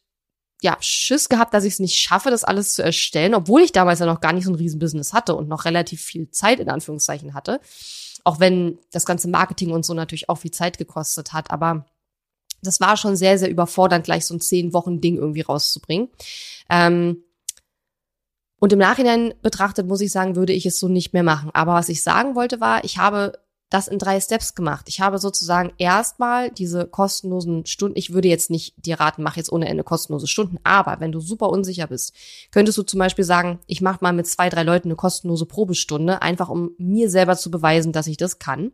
ja, 0.62 0.76
Schiss 0.80 1.28
gehabt, 1.28 1.54
dass 1.54 1.64
ich 1.64 1.74
es 1.74 1.80
nicht 1.80 1.96
schaffe, 1.96 2.30
das 2.30 2.44
alles 2.44 2.74
zu 2.74 2.82
erstellen, 2.82 3.34
obwohl 3.34 3.62
ich 3.62 3.72
damals 3.72 3.98
ja 3.98 4.06
noch 4.06 4.20
gar 4.20 4.32
nicht 4.32 4.44
so 4.44 4.52
ein 4.52 4.56
Riesenbusiness 4.56 5.12
hatte 5.12 5.34
und 5.34 5.48
noch 5.48 5.64
relativ 5.64 6.00
viel 6.00 6.30
Zeit 6.30 6.60
in 6.60 6.70
Anführungszeichen 6.70 7.34
hatte. 7.34 7.60
Auch 8.22 8.38
wenn 8.38 8.78
das 8.92 9.04
ganze 9.04 9.28
Marketing 9.28 9.72
und 9.72 9.84
so 9.84 9.92
natürlich 9.92 10.28
auch 10.28 10.36
viel 10.36 10.52
Zeit 10.52 10.78
gekostet 10.78 11.32
hat, 11.32 11.50
aber 11.50 11.86
das 12.62 12.80
war 12.80 12.96
schon 12.96 13.16
sehr, 13.16 13.38
sehr 13.38 13.50
überfordernd, 13.50 14.04
gleich 14.04 14.24
so 14.24 14.34
ein 14.34 14.40
zehn 14.40 14.72
Wochen 14.72 15.00
Ding 15.00 15.16
irgendwie 15.16 15.40
rauszubringen. 15.40 16.08
Ähm, 16.70 17.24
und 18.60 18.72
im 18.72 18.78
Nachhinein 18.78 19.34
betrachtet 19.42 19.88
muss 19.88 20.00
ich 20.00 20.12
sagen, 20.12 20.36
würde 20.36 20.52
ich 20.52 20.64
es 20.64 20.78
so 20.78 20.86
nicht 20.86 21.12
mehr 21.12 21.24
machen. 21.24 21.50
Aber 21.52 21.74
was 21.74 21.88
ich 21.88 22.04
sagen 22.04 22.36
wollte 22.36 22.60
war, 22.60 22.84
ich 22.84 22.98
habe 22.98 23.32
das 23.72 23.88
in 23.88 23.98
drei 23.98 24.20
Steps 24.20 24.54
gemacht. 24.54 24.88
Ich 24.88 25.00
habe 25.00 25.18
sozusagen 25.18 25.72
erstmal 25.78 26.50
diese 26.50 26.86
kostenlosen 26.86 27.66
Stunden, 27.66 27.98
ich 27.98 28.12
würde 28.12 28.28
jetzt 28.28 28.50
nicht 28.50 28.74
dir 28.76 29.00
raten, 29.00 29.22
mach 29.22 29.36
jetzt 29.36 29.50
ohne 29.52 29.68
Ende 29.68 29.84
kostenlose 29.84 30.26
Stunden, 30.26 30.58
aber 30.64 31.00
wenn 31.00 31.12
du 31.12 31.20
super 31.20 31.48
unsicher 31.48 31.86
bist, 31.86 32.14
könntest 32.50 32.78
du 32.78 32.82
zum 32.82 32.98
Beispiel 32.98 33.24
sagen, 33.24 33.60
ich 33.66 33.80
mache 33.80 33.98
mal 34.00 34.12
mit 34.12 34.26
zwei, 34.26 34.48
drei 34.48 34.62
Leuten 34.62 34.88
eine 34.88 34.96
kostenlose 34.96 35.46
Probestunde, 35.46 36.22
einfach 36.22 36.48
um 36.48 36.72
mir 36.78 37.08
selber 37.10 37.36
zu 37.36 37.50
beweisen, 37.50 37.92
dass 37.92 38.06
ich 38.06 38.16
das 38.16 38.38
kann. 38.38 38.72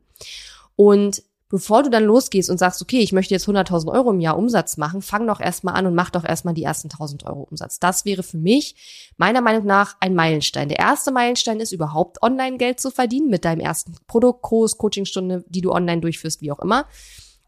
Und 0.74 1.22
bevor 1.50 1.82
du 1.82 1.90
dann 1.90 2.04
losgehst 2.04 2.50
und 2.50 2.58
sagst, 2.58 2.82
okay, 2.82 3.00
ich 3.00 3.12
möchte 3.12 3.34
jetzt 3.34 3.48
100.000 3.48 3.90
Euro 3.90 4.10
im 4.10 4.20
Jahr 4.20 4.36
Umsatz 4.36 4.76
machen, 4.76 5.00
fang 5.00 5.26
doch 5.26 5.40
erstmal 5.40 5.74
an 5.74 5.86
und 5.86 5.94
mach 5.94 6.10
doch 6.10 6.24
erstmal 6.24 6.54
die 6.54 6.62
ersten 6.62 6.88
1.000 6.88 7.26
Euro 7.26 7.46
Umsatz. 7.50 7.78
Das 7.78 8.04
wäre 8.04 8.22
für 8.22 8.36
mich 8.36 9.12
meiner 9.16 9.40
Meinung 9.40 9.64
nach 9.64 9.96
ein 10.00 10.14
Meilenstein. 10.14 10.68
Der 10.68 10.78
erste 10.78 11.10
Meilenstein 11.10 11.60
ist 11.60 11.72
überhaupt 11.72 12.22
online 12.22 12.58
Geld 12.58 12.80
zu 12.80 12.90
verdienen 12.90 13.30
mit 13.30 13.44
deinem 13.44 13.60
ersten 13.60 13.94
Produkt, 14.06 14.42
Kurs, 14.42 14.76
Coachingstunde, 14.76 15.44
die 15.48 15.62
du 15.62 15.72
online 15.72 16.00
durchführst, 16.00 16.42
wie 16.42 16.52
auch 16.52 16.60
immer. 16.60 16.86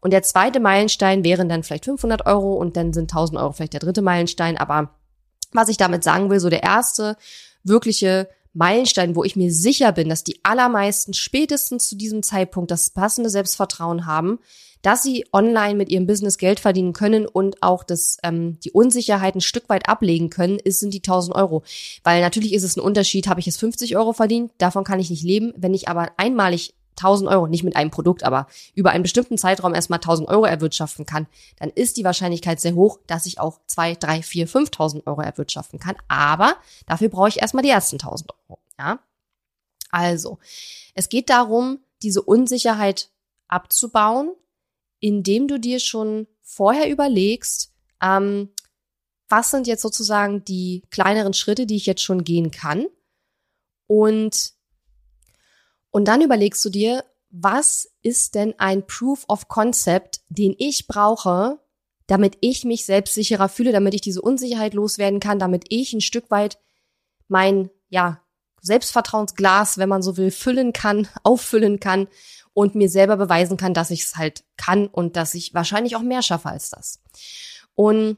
Und 0.01 0.11
der 0.11 0.23
zweite 0.23 0.59
Meilenstein 0.59 1.23
wären 1.23 1.47
dann 1.47 1.61
vielleicht 1.61 1.85
500 1.85 2.25
Euro 2.25 2.55
und 2.55 2.75
dann 2.75 2.93
sind 2.93 3.13
1.000 3.13 3.39
Euro 3.39 3.51
vielleicht 3.51 3.73
der 3.73 3.81
dritte 3.81 4.01
Meilenstein. 4.01 4.57
Aber 4.57 4.95
was 5.53 5.69
ich 5.69 5.77
damit 5.77 6.03
sagen 6.03 6.31
will, 6.31 6.39
so 6.39 6.49
der 6.49 6.63
erste 6.63 7.17
wirkliche 7.63 8.29
Meilenstein, 8.53 9.15
wo 9.15 9.23
ich 9.23 9.35
mir 9.35 9.51
sicher 9.51 9.91
bin, 9.91 10.09
dass 10.09 10.23
die 10.23 10.39
allermeisten 10.43 11.13
spätestens 11.13 11.87
zu 11.87 11.95
diesem 11.95 12.23
Zeitpunkt 12.23 12.71
das 12.71 12.89
passende 12.89 13.29
Selbstvertrauen 13.29 14.05
haben, 14.05 14.39
dass 14.81 15.03
sie 15.03 15.25
online 15.31 15.75
mit 15.75 15.89
ihrem 15.89 16.07
Business 16.07 16.37
Geld 16.37 16.59
verdienen 16.59 16.93
können 16.93 17.27
und 17.27 17.61
auch 17.61 17.83
das, 17.83 18.17
ähm, 18.23 18.59
die 18.63 18.71
Unsicherheit 18.71 19.35
ein 19.35 19.41
Stück 19.41 19.69
weit 19.69 19.87
ablegen 19.87 20.29
können, 20.29 20.59
ist, 20.59 20.79
sind 20.79 20.93
die 20.93 21.01
1000 21.01 21.35
Euro. 21.35 21.63
Weil 22.03 22.21
natürlich 22.21 22.53
ist 22.53 22.63
es 22.63 22.77
ein 22.77 22.81
Unterschied, 22.81 23.27
habe 23.27 23.39
ich 23.39 23.45
jetzt 23.45 23.59
50 23.59 23.95
Euro 23.95 24.13
verdient, 24.13 24.51
davon 24.57 24.83
kann 24.83 24.99
ich 24.99 25.09
nicht 25.09 25.23
leben. 25.23 25.53
Wenn 25.55 25.73
ich 25.73 25.87
aber 25.87 26.11
einmalig 26.17 26.73
1000 26.97 27.29
Euro, 27.29 27.47
nicht 27.47 27.63
mit 27.63 27.75
einem 27.75 27.91
Produkt, 27.91 28.23
aber 28.23 28.47
über 28.75 28.91
einen 28.91 29.03
bestimmten 29.03 29.37
Zeitraum 29.37 29.73
erstmal 29.73 29.97
1000 29.97 30.27
Euro 30.29 30.45
erwirtschaften 30.45 31.05
kann, 31.05 31.27
dann 31.57 31.69
ist 31.69 31.97
die 31.97 32.03
Wahrscheinlichkeit 32.03 32.59
sehr 32.59 32.75
hoch, 32.75 32.99
dass 33.07 33.25
ich 33.25 33.39
auch 33.39 33.59
2, 33.67 33.95
3, 33.95 34.21
4, 34.21 34.47
5000 34.47 35.07
Euro 35.07 35.21
erwirtschaften 35.21 35.79
kann. 35.79 35.95
Aber 36.07 36.55
dafür 36.87 37.09
brauche 37.09 37.29
ich 37.29 37.41
erstmal 37.41 37.63
die 37.63 37.69
ersten 37.69 37.95
1000 37.95 38.31
Euro. 38.49 38.59
Ja? 38.77 38.99
Also, 39.89 40.39
es 40.93 41.09
geht 41.09 41.29
darum, 41.29 41.79
diese 42.01 42.21
Unsicherheit 42.21 43.09
abzubauen, 43.47 44.31
indem 44.99 45.47
du 45.47 45.59
dir 45.59 45.79
schon 45.79 46.27
vorher 46.41 46.89
überlegst, 46.89 47.73
ähm, 48.01 48.49
was 49.27 49.51
sind 49.51 49.67
jetzt 49.67 49.81
sozusagen 49.81 50.43
die 50.43 50.83
kleineren 50.91 51.33
Schritte, 51.33 51.65
die 51.65 51.77
ich 51.77 51.85
jetzt 51.85 52.03
schon 52.03 52.23
gehen 52.23 52.51
kann 52.51 52.85
und 53.87 54.53
und 55.91 56.05
dann 56.07 56.21
überlegst 56.21 56.63
du 56.65 56.69
dir, 56.69 57.03
was 57.29 57.89
ist 58.01 58.35
denn 58.35 58.53
ein 58.57 58.85
Proof 58.85 59.25
of 59.27 59.47
Concept, 59.47 60.21
den 60.29 60.55
ich 60.57 60.87
brauche, 60.87 61.59
damit 62.07 62.37
ich 62.41 62.65
mich 62.65 62.85
selbstsicherer 62.85 63.47
fühle, 63.47 63.71
damit 63.71 63.93
ich 63.93 64.01
diese 64.01 64.21
Unsicherheit 64.21 64.73
loswerden 64.73 65.19
kann, 65.19 65.39
damit 65.39 65.65
ich 65.69 65.93
ein 65.93 66.01
Stück 66.01 66.29
weit 66.29 66.57
mein, 67.27 67.69
ja, 67.89 68.21
Selbstvertrauensglas, 68.61 69.77
wenn 69.77 69.89
man 69.89 70.01
so 70.01 70.17
will, 70.17 70.31
füllen 70.31 70.73
kann, 70.73 71.07
auffüllen 71.23 71.79
kann 71.79 72.07
und 72.53 72.75
mir 72.75 72.89
selber 72.89 73.17
beweisen 73.17 73.57
kann, 73.57 73.73
dass 73.73 73.91
ich 73.91 74.03
es 74.03 74.17
halt 74.17 74.43
kann 74.57 74.87
und 74.87 75.15
dass 75.15 75.33
ich 75.33 75.53
wahrscheinlich 75.53 75.95
auch 75.95 76.01
mehr 76.01 76.21
schaffe 76.21 76.49
als 76.49 76.69
das. 76.69 76.99
Und 77.75 78.17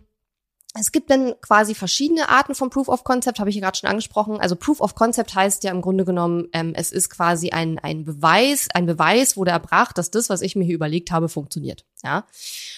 es 0.75 0.91
gibt 0.91 1.11
dann 1.11 1.35
quasi 1.41 1.75
verschiedene 1.75 2.29
Arten 2.29 2.55
von 2.55 2.71
Proof 2.71 2.87
of 2.87 3.03
Concept, 3.03 3.39
habe 3.39 3.49
ich 3.49 3.55
ja 3.55 3.61
gerade 3.61 3.77
schon 3.77 3.89
angesprochen. 3.89 4.39
Also 4.39 4.55
Proof 4.55 4.81
of 4.81 4.95
Concept 4.95 5.35
heißt 5.35 5.63
ja 5.63 5.71
im 5.71 5.81
Grunde 5.81 6.03
genommen, 6.03 6.47
ähm, 6.51 6.73
es 6.75 6.91
ist 6.91 7.09
quasi 7.11 7.51
ein, 7.51 7.77
ein 7.77 8.05
Beweis, 8.05 8.67
ein 8.73 8.87
Beweis 8.87 9.37
wurde 9.37 9.51
erbracht, 9.51 9.97
dass 9.99 10.09
das, 10.09 10.29
was 10.29 10.41
ich 10.41 10.55
mir 10.55 10.63
hier 10.63 10.73
überlegt 10.73 11.11
habe, 11.11 11.29
funktioniert. 11.29 11.85
Ja. 12.03 12.25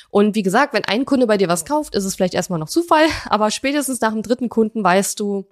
Und 0.09 0.35
wie 0.35 0.43
gesagt, 0.43 0.73
wenn 0.73 0.83
ein 0.83 1.05
Kunde 1.05 1.25
bei 1.25 1.37
dir 1.37 1.47
was 1.47 1.63
kauft, 1.63 1.95
ist 1.95 2.03
es 2.03 2.15
vielleicht 2.15 2.33
erstmal 2.33 2.59
noch 2.59 2.69
Zufall, 2.69 3.05
aber 3.29 3.49
spätestens 3.49 4.01
nach 4.01 4.11
dem 4.11 4.23
dritten 4.23 4.49
Kunden 4.49 4.83
weißt 4.83 5.17
du, 5.19 5.47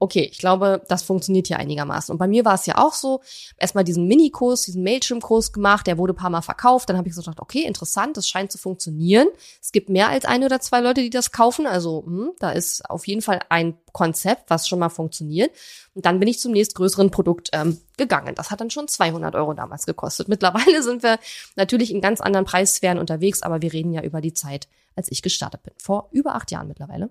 okay, 0.00 0.28
ich 0.30 0.38
glaube, 0.38 0.82
das 0.88 1.02
funktioniert 1.02 1.48
hier 1.48 1.58
einigermaßen. 1.58 2.12
Und 2.12 2.18
bei 2.18 2.28
mir 2.28 2.44
war 2.44 2.54
es 2.54 2.66
ja 2.66 2.78
auch 2.78 2.92
so, 2.92 3.20
erstmal 3.56 3.84
diesen 3.84 4.06
Minikurs, 4.06 4.62
diesen 4.62 4.82
Mailchimp-Kurs 4.84 5.52
gemacht, 5.52 5.86
der 5.86 5.98
wurde 5.98 6.12
ein 6.12 6.16
paar 6.16 6.30
Mal 6.30 6.42
verkauft. 6.42 6.88
Dann 6.88 6.96
habe 6.96 7.08
ich 7.08 7.14
so 7.14 7.20
gedacht, 7.20 7.40
okay, 7.40 7.62
interessant, 7.62 8.16
das 8.16 8.28
scheint 8.28 8.52
zu 8.52 8.58
funktionieren. 8.58 9.28
Es 9.60 9.72
gibt 9.72 9.88
mehr 9.88 10.08
als 10.08 10.24
ein 10.24 10.44
oder 10.44 10.60
zwei 10.60 10.80
Leute, 10.80 11.00
die 11.00 11.10
das 11.10 11.32
kaufen. 11.32 11.66
Also 11.66 12.04
hm, 12.06 12.32
da 12.38 12.50
ist 12.50 12.88
auf 12.88 13.06
jeden 13.06 13.22
Fall 13.22 13.40
ein 13.48 13.76
Konzept, 13.92 14.50
was 14.50 14.68
schon 14.68 14.78
mal 14.78 14.88
funktioniert. 14.88 15.50
Und 15.94 16.06
dann 16.06 16.20
bin 16.20 16.28
ich 16.28 16.38
zum 16.38 16.52
nächstgrößeren 16.52 17.10
Produkt 17.10 17.50
ähm, 17.52 17.80
gegangen. 17.96 18.36
Das 18.36 18.52
hat 18.52 18.60
dann 18.60 18.70
schon 18.70 18.86
200 18.86 19.34
Euro 19.34 19.54
damals 19.54 19.84
gekostet. 19.84 20.28
Mittlerweile 20.28 20.82
sind 20.82 21.02
wir 21.02 21.18
natürlich 21.56 21.92
in 21.92 22.00
ganz 22.00 22.20
anderen 22.20 22.46
Preissphären 22.46 22.98
unterwegs, 22.98 23.42
aber 23.42 23.62
wir 23.62 23.72
reden 23.72 23.92
ja 23.92 24.02
über 24.02 24.20
die 24.20 24.32
Zeit, 24.32 24.68
als 24.94 25.10
ich 25.10 25.22
gestartet 25.22 25.64
bin. 25.64 25.74
Vor 25.76 26.08
über 26.12 26.36
acht 26.36 26.52
Jahren 26.52 26.68
mittlerweile. 26.68 27.10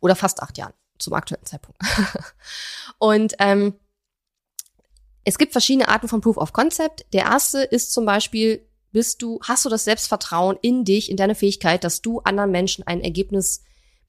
Oder 0.00 0.14
fast 0.14 0.42
acht 0.42 0.58
Jahren 0.58 0.74
zum 0.98 1.14
aktuellen 1.14 1.44
Zeitpunkt. 1.44 1.78
und 2.98 3.34
ähm, 3.38 3.74
es 5.24 5.38
gibt 5.38 5.52
verschiedene 5.52 5.88
Arten 5.88 6.08
von 6.08 6.20
Proof 6.20 6.36
of 6.36 6.52
Concept. 6.52 7.06
Der 7.12 7.24
erste 7.24 7.62
ist 7.62 7.92
zum 7.92 8.04
Beispiel, 8.04 8.66
bist 8.92 9.22
du, 9.22 9.40
hast 9.42 9.64
du 9.64 9.68
das 9.68 9.84
Selbstvertrauen 9.84 10.58
in 10.62 10.84
dich, 10.84 11.10
in 11.10 11.16
deine 11.16 11.34
Fähigkeit, 11.34 11.82
dass 11.82 12.02
du 12.02 12.20
anderen 12.20 12.50
Menschen 12.50 12.86
ein 12.86 13.00
Ergebnis 13.00 13.62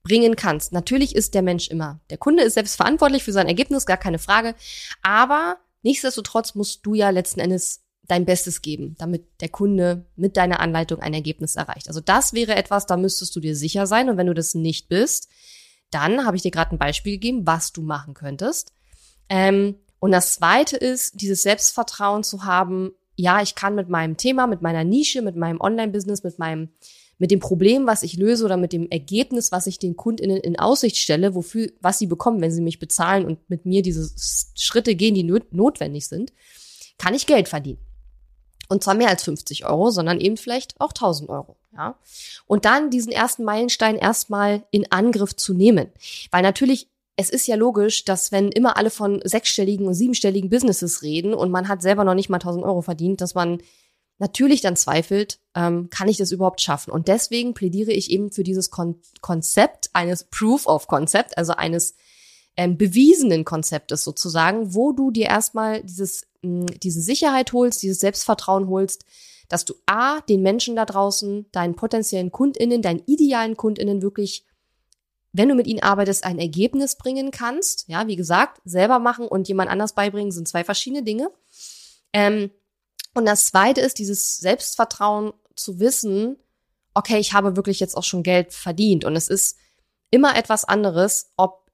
bringen 0.03 0.35
kannst. 0.35 0.71
Natürlich 0.71 1.15
ist 1.15 1.33
der 1.33 1.41
Mensch 1.41 1.67
immer. 1.69 1.99
Der 2.09 2.17
Kunde 2.17 2.43
ist 2.43 2.53
selbst 2.53 2.75
verantwortlich 2.75 3.23
für 3.23 3.31
sein 3.31 3.47
Ergebnis, 3.47 3.87
gar 3.87 3.97
keine 3.97 4.19
Frage. 4.19 4.53
Aber 5.01 5.57
nichtsdestotrotz 5.81 6.53
musst 6.53 6.85
du 6.85 6.93
ja 6.93 7.09
letzten 7.09 7.39
Endes 7.39 7.81
dein 8.03 8.25
Bestes 8.25 8.61
geben, 8.61 8.95
damit 8.99 9.25
der 9.41 9.49
Kunde 9.49 10.05
mit 10.15 10.37
deiner 10.37 10.59
Anleitung 10.59 10.99
ein 10.99 11.15
Ergebnis 11.15 11.55
erreicht. 11.55 11.87
Also 11.87 12.01
das 12.01 12.33
wäre 12.33 12.55
etwas, 12.55 12.85
da 12.85 12.97
müsstest 12.97 13.35
du 13.35 13.39
dir 13.39 13.55
sicher 13.55 13.87
sein. 13.87 14.09
Und 14.09 14.17
wenn 14.17 14.27
du 14.27 14.35
das 14.35 14.53
nicht 14.53 14.89
bist, 14.89 15.27
dann 15.95 16.25
habe 16.25 16.35
ich 16.35 16.43
dir 16.43 16.51
gerade 16.51 16.71
ein 16.71 16.77
Beispiel 16.77 17.13
gegeben, 17.13 17.47
was 17.47 17.71
du 17.71 17.81
machen 17.81 18.13
könntest. 18.13 18.73
Ähm, 19.29 19.75
und 19.99 20.11
das 20.11 20.33
zweite 20.33 20.75
ist, 20.75 21.21
dieses 21.21 21.41
Selbstvertrauen 21.41 22.23
zu 22.23 22.43
haben, 22.43 22.91
ja, 23.15 23.41
ich 23.41 23.55
kann 23.55 23.75
mit 23.75 23.87
meinem 23.87 24.17
Thema, 24.17 24.45
mit 24.45 24.61
meiner 24.61 24.83
Nische, 24.83 25.21
mit 25.21 25.37
meinem 25.37 25.61
Online-Business, 25.61 26.21
mit 26.23 26.37
meinem, 26.37 26.69
mit 27.17 27.31
dem 27.31 27.39
Problem, 27.39 27.87
was 27.87 28.03
ich 28.03 28.17
löse 28.17 28.43
oder 28.43 28.57
mit 28.57 28.73
dem 28.73 28.91
Ergebnis, 28.91 29.53
was 29.53 29.67
ich 29.67 29.79
den 29.79 29.95
KundInnen 29.95 30.37
in 30.37 30.59
Aussicht 30.59 30.97
stelle, 30.97 31.33
wofür, 31.33 31.71
was 31.79 31.97
sie 31.97 32.07
bekommen, 32.07 32.41
wenn 32.41 32.51
sie 32.51 32.61
mich 32.61 32.77
bezahlen 32.77 33.25
und 33.25 33.49
mit 33.49 33.65
mir 33.65 33.81
diese 33.81 34.11
Schritte 34.55 34.95
gehen, 34.95 35.15
die 35.15 35.23
notwendig 35.23 36.07
sind, 36.07 36.33
kann 36.97 37.13
ich 37.13 37.25
Geld 37.25 37.47
verdienen. 37.47 37.79
Und 38.67 38.83
zwar 38.83 38.95
mehr 38.95 39.09
als 39.09 39.23
50 39.23 39.65
Euro, 39.65 39.91
sondern 39.91 40.19
eben 40.19 40.35
vielleicht 40.35 40.75
auch 40.81 40.91
1000 40.91 41.29
Euro. 41.29 41.55
Ja. 41.75 41.97
Und 42.45 42.65
dann 42.65 42.89
diesen 42.89 43.11
ersten 43.11 43.43
Meilenstein 43.43 43.95
erstmal 43.95 44.63
in 44.71 44.91
Angriff 44.91 45.35
zu 45.35 45.53
nehmen. 45.53 45.89
Weil 46.31 46.41
natürlich, 46.41 46.89
es 47.15 47.29
ist 47.29 47.47
ja 47.47 47.55
logisch, 47.55 48.05
dass 48.05 48.31
wenn 48.31 48.51
immer 48.51 48.77
alle 48.77 48.89
von 48.89 49.21
sechsstelligen 49.23 49.87
und 49.87 49.93
siebenstelligen 49.93 50.49
Businesses 50.49 51.01
reden 51.01 51.33
und 51.33 51.51
man 51.51 51.67
hat 51.67 51.81
selber 51.81 52.03
noch 52.03 52.15
nicht 52.15 52.29
mal 52.29 52.37
1000 52.37 52.63
Euro 52.65 52.81
verdient, 52.81 53.21
dass 53.21 53.35
man 53.35 53.59
natürlich 54.17 54.61
dann 54.61 54.75
zweifelt, 54.75 55.39
ähm, 55.55 55.89
kann 55.89 56.07
ich 56.07 56.17
das 56.17 56.31
überhaupt 56.31 56.61
schaffen? 56.61 56.91
Und 56.91 57.07
deswegen 57.07 57.53
plädiere 57.53 57.91
ich 57.91 58.09
eben 58.11 58.31
für 58.31 58.43
dieses 58.43 58.69
Kon 58.69 58.95
Konzept 59.21 59.89
eines 59.93 60.23
Proof 60.25 60.67
of 60.67 60.87
Concept, 60.87 61.37
also 61.37 61.53
eines 61.53 61.95
ähm, 62.57 62.77
bewiesenen 62.77 63.43
Konzeptes 63.43 64.03
sozusagen, 64.03 64.73
wo 64.73 64.93
du 64.93 65.11
dir 65.11 65.25
erstmal 65.25 65.83
dieses, 65.83 66.25
mh, 66.41 66.67
diese 66.81 67.01
Sicherheit 67.01 67.51
holst, 67.51 67.83
dieses 67.83 67.99
Selbstvertrauen 67.99 68.67
holst, 68.69 69.05
dass 69.47 69.65
du 69.65 69.75
A, 69.85 70.21
den 70.21 70.41
Menschen 70.41 70.75
da 70.75 70.85
draußen, 70.85 71.45
deinen 71.51 71.75
potenziellen 71.75 72.31
KundInnen, 72.31 72.81
deinen 72.81 73.03
idealen 73.05 73.57
KundInnen 73.57 74.01
wirklich, 74.01 74.45
wenn 75.31 75.49
du 75.49 75.55
mit 75.55 75.67
ihnen 75.67 75.83
arbeitest, 75.83 76.23
ein 76.23 76.39
Ergebnis 76.39 76.97
bringen 76.97 77.31
kannst. 77.31 77.87
Ja, 77.87 78.07
wie 78.07 78.15
gesagt, 78.15 78.61
selber 78.65 78.99
machen 78.99 79.27
und 79.27 79.47
jemand 79.47 79.69
anders 79.69 79.93
beibringen 79.93 80.31
sind 80.31 80.47
zwei 80.47 80.63
verschiedene 80.63 81.03
Dinge. 81.03 81.29
Ähm, 82.13 82.51
und 83.13 83.25
das 83.25 83.47
zweite 83.47 83.81
ist 83.81 83.99
dieses 83.99 84.37
Selbstvertrauen 84.37 85.33
zu 85.55 85.79
wissen, 85.79 86.37
okay, 86.93 87.17
ich 87.17 87.33
habe 87.33 87.55
wirklich 87.55 87.79
jetzt 87.79 87.95
auch 87.95 88.03
schon 88.03 88.23
Geld 88.23 88.53
verdient. 88.53 89.05
Und 89.05 89.15
es 89.15 89.27
ist 89.27 89.57
immer 90.11 90.35
etwas 90.37 90.65
anderes, 90.65 91.31
ob 91.37 91.69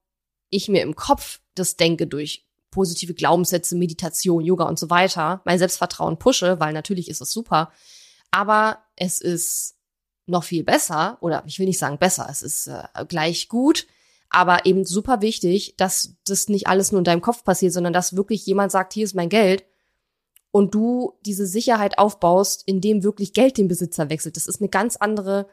ich 0.49 0.67
mir 0.67 0.81
im 0.81 0.95
Kopf 0.95 1.39
das 1.55 1.77
denke 1.77 2.07
durch 2.07 2.47
positive 2.71 3.13
Glaubenssätze, 3.13 3.75
Meditation, 3.75 4.43
Yoga 4.43 4.65
und 4.65 4.79
so 4.79 4.89
weiter, 4.89 5.41
mein 5.45 5.59
Selbstvertrauen 5.59 6.17
pushe, 6.17 6.59
weil 6.59 6.73
natürlich 6.73 7.09
ist 7.09 7.21
es 7.21 7.31
super, 7.31 7.71
aber 8.31 8.79
es 8.95 9.21
ist 9.21 9.75
noch 10.25 10.43
viel 10.43 10.63
besser 10.63 11.17
oder 11.21 11.43
ich 11.45 11.59
will 11.59 11.67
nicht 11.67 11.79
sagen 11.79 11.99
besser, 11.99 12.27
es 12.29 12.41
ist 12.41 12.67
äh, 12.67 13.05
gleich 13.07 13.49
gut, 13.49 13.85
aber 14.29 14.65
eben 14.65 14.85
super 14.85 15.21
wichtig, 15.21 15.75
dass 15.77 16.15
das 16.25 16.47
nicht 16.47 16.67
alles 16.67 16.91
nur 16.91 16.99
in 16.99 17.05
deinem 17.05 17.21
Kopf 17.21 17.43
passiert, 17.43 17.73
sondern 17.73 17.93
dass 17.93 18.15
wirklich 18.15 18.45
jemand 18.45 18.71
sagt, 18.71 18.93
hier 18.93 19.03
ist 19.03 19.13
mein 19.13 19.29
Geld 19.29 19.65
und 20.51 20.73
du 20.73 21.17
diese 21.25 21.45
Sicherheit 21.45 21.97
aufbaust, 21.97 22.63
indem 22.65 23.03
wirklich 23.03 23.33
Geld 23.33 23.57
den 23.57 23.67
Besitzer 23.67 24.09
wechselt. 24.09 24.37
Das 24.37 24.47
ist 24.47 24.61
eine 24.61 24.69
ganz 24.69 24.95
andere 24.95 25.47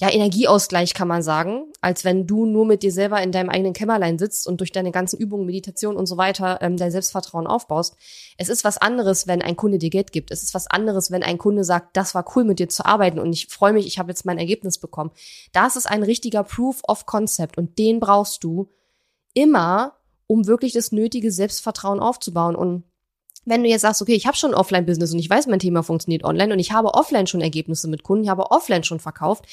ja, 0.00 0.12
Energieausgleich 0.12 0.92
kann 0.92 1.06
man 1.06 1.22
sagen, 1.22 1.72
als 1.80 2.04
wenn 2.04 2.26
du 2.26 2.46
nur 2.46 2.66
mit 2.66 2.82
dir 2.82 2.90
selber 2.90 3.22
in 3.22 3.30
deinem 3.30 3.48
eigenen 3.48 3.74
Kämmerlein 3.74 4.18
sitzt 4.18 4.48
und 4.48 4.58
durch 4.58 4.72
deine 4.72 4.90
ganzen 4.90 5.20
Übungen, 5.20 5.46
Meditation 5.46 5.96
und 5.96 6.06
so 6.06 6.16
weiter 6.16 6.58
ähm, 6.62 6.76
dein 6.76 6.90
Selbstvertrauen 6.90 7.46
aufbaust. 7.46 7.94
Es 8.36 8.48
ist 8.48 8.64
was 8.64 8.76
anderes, 8.76 9.28
wenn 9.28 9.40
ein 9.40 9.54
Kunde 9.56 9.78
dir 9.78 9.90
Geld 9.90 10.10
gibt. 10.10 10.32
Es 10.32 10.42
ist 10.42 10.52
was 10.52 10.66
anderes, 10.66 11.12
wenn 11.12 11.22
ein 11.22 11.38
Kunde 11.38 11.62
sagt, 11.62 11.96
das 11.96 12.12
war 12.12 12.24
cool 12.34 12.42
mit 12.42 12.58
dir 12.58 12.68
zu 12.68 12.84
arbeiten 12.84 13.20
und 13.20 13.32
ich 13.32 13.46
freue 13.46 13.72
mich, 13.72 13.86
ich 13.86 14.00
habe 14.00 14.10
jetzt 14.10 14.24
mein 14.24 14.38
Ergebnis 14.38 14.78
bekommen. 14.78 15.12
Das 15.52 15.76
ist 15.76 15.86
ein 15.86 16.02
richtiger 16.02 16.42
Proof 16.42 16.82
of 16.88 17.06
Concept 17.06 17.56
und 17.56 17.78
den 17.78 18.00
brauchst 18.00 18.42
du 18.42 18.70
immer, 19.32 19.94
um 20.26 20.48
wirklich 20.48 20.72
das 20.72 20.90
nötige 20.90 21.30
Selbstvertrauen 21.30 22.00
aufzubauen 22.00 22.56
und 22.56 22.82
wenn 23.44 23.62
du 23.62 23.68
jetzt 23.68 23.82
sagst, 23.82 24.00
okay, 24.00 24.14
ich 24.14 24.26
habe 24.26 24.36
schon 24.36 24.54
Offline-Business 24.54 25.12
und 25.12 25.18
ich 25.18 25.28
weiß, 25.28 25.46
mein 25.46 25.58
Thema 25.58 25.82
funktioniert 25.82 26.24
online 26.24 26.52
und 26.52 26.58
ich 26.58 26.72
habe 26.72 26.94
offline 26.94 27.26
schon 27.26 27.40
Ergebnisse 27.40 27.88
mit 27.88 28.02
Kunden, 28.02 28.24
ich 28.24 28.30
habe 28.30 28.50
offline 28.50 28.84
schon 28.84 29.00
verkauft, 29.00 29.44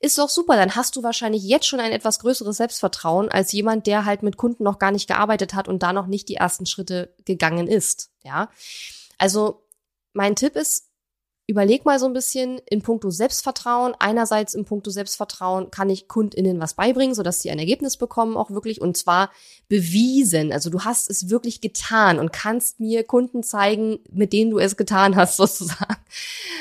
ist 0.00 0.18
doch 0.18 0.28
super. 0.28 0.56
Dann 0.56 0.76
hast 0.76 0.96
du 0.96 1.02
wahrscheinlich 1.02 1.42
jetzt 1.42 1.66
schon 1.66 1.80
ein 1.80 1.92
etwas 1.92 2.20
größeres 2.20 2.56
Selbstvertrauen 2.56 3.28
als 3.28 3.52
jemand, 3.52 3.86
der 3.86 4.04
halt 4.04 4.22
mit 4.22 4.36
Kunden 4.36 4.64
noch 4.64 4.78
gar 4.78 4.92
nicht 4.92 5.08
gearbeitet 5.08 5.54
hat 5.54 5.68
und 5.68 5.82
da 5.82 5.92
noch 5.92 6.06
nicht 6.06 6.28
die 6.28 6.36
ersten 6.36 6.66
Schritte 6.66 7.14
gegangen 7.24 7.66
ist. 7.66 8.10
Ja, 8.22 8.50
also 9.18 9.62
mein 10.12 10.36
Tipp 10.36 10.56
ist, 10.56 10.89
überleg 11.50 11.84
mal 11.84 11.98
so 11.98 12.06
ein 12.06 12.12
bisschen 12.12 12.60
in 12.70 12.80
puncto 12.80 13.10
Selbstvertrauen. 13.10 13.94
Einerseits 13.98 14.54
in 14.54 14.64
puncto 14.64 14.90
Selbstvertrauen 14.90 15.70
kann 15.70 15.90
ich 15.90 16.06
KundInnen 16.06 16.60
was 16.60 16.74
beibringen, 16.74 17.14
sodass 17.14 17.42
sie 17.42 17.50
ein 17.50 17.58
Ergebnis 17.58 17.96
bekommen, 17.96 18.36
auch 18.36 18.50
wirklich, 18.50 18.80
und 18.80 18.96
zwar 18.96 19.30
bewiesen. 19.68 20.52
Also 20.52 20.70
du 20.70 20.82
hast 20.82 21.10
es 21.10 21.28
wirklich 21.28 21.60
getan 21.60 22.20
und 22.20 22.32
kannst 22.32 22.78
mir 22.78 23.02
Kunden 23.04 23.42
zeigen, 23.42 23.98
mit 24.12 24.32
denen 24.32 24.52
du 24.52 24.58
es 24.58 24.76
getan 24.76 25.16
hast, 25.16 25.36
sozusagen. 25.38 25.96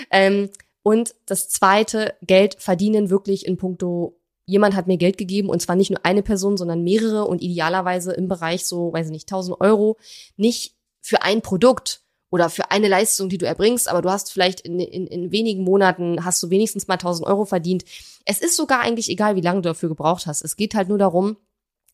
Ähm, 0.09 0.49
und 0.81 1.13
das 1.27 1.49
zweite, 1.49 2.15
Geld 2.25 2.55
verdienen 2.59 3.09
wirklich 3.09 3.45
in 3.45 3.57
puncto 3.57 4.15
jemand 4.45 4.75
hat 4.75 4.87
mir 4.87 4.97
Geld 4.97 5.19
gegeben 5.19 5.47
und 5.47 5.61
zwar 5.61 5.75
nicht 5.75 5.91
nur 5.91 6.03
eine 6.03 6.23
Person, 6.23 6.57
sondern 6.57 6.83
mehrere 6.83 7.25
und 7.25 7.43
idealerweise 7.43 8.13
im 8.13 8.27
Bereich 8.27 8.65
so, 8.65 8.91
weiß 8.91 9.05
ich 9.05 9.11
nicht, 9.11 9.31
1000 9.31 9.61
Euro, 9.61 9.97
nicht 10.37 10.73
für 11.01 11.21
ein 11.21 11.41
Produkt, 11.41 12.01
oder 12.31 12.49
für 12.49 12.71
eine 12.71 12.87
Leistung, 12.87 13.29
die 13.29 13.37
du 13.37 13.45
erbringst, 13.45 13.87
aber 13.87 14.01
du 14.01 14.09
hast 14.09 14.31
vielleicht 14.31 14.61
in, 14.61 14.79
in, 14.79 15.07
in 15.07 15.31
wenigen 15.31 15.63
Monaten 15.63 16.23
hast 16.23 16.41
du 16.43 16.49
wenigstens 16.49 16.87
mal 16.87 16.95
1000 16.95 17.27
Euro 17.27 17.45
verdient. 17.45 17.83
Es 18.25 18.39
ist 18.39 18.55
sogar 18.55 18.81
eigentlich 18.81 19.09
egal, 19.09 19.35
wie 19.35 19.41
lange 19.41 19.61
du 19.61 19.69
dafür 19.69 19.89
gebraucht 19.89 20.27
hast. 20.27 20.43
Es 20.43 20.55
geht 20.55 20.75
halt 20.75 20.89
nur 20.89 20.97
darum, 20.97 21.37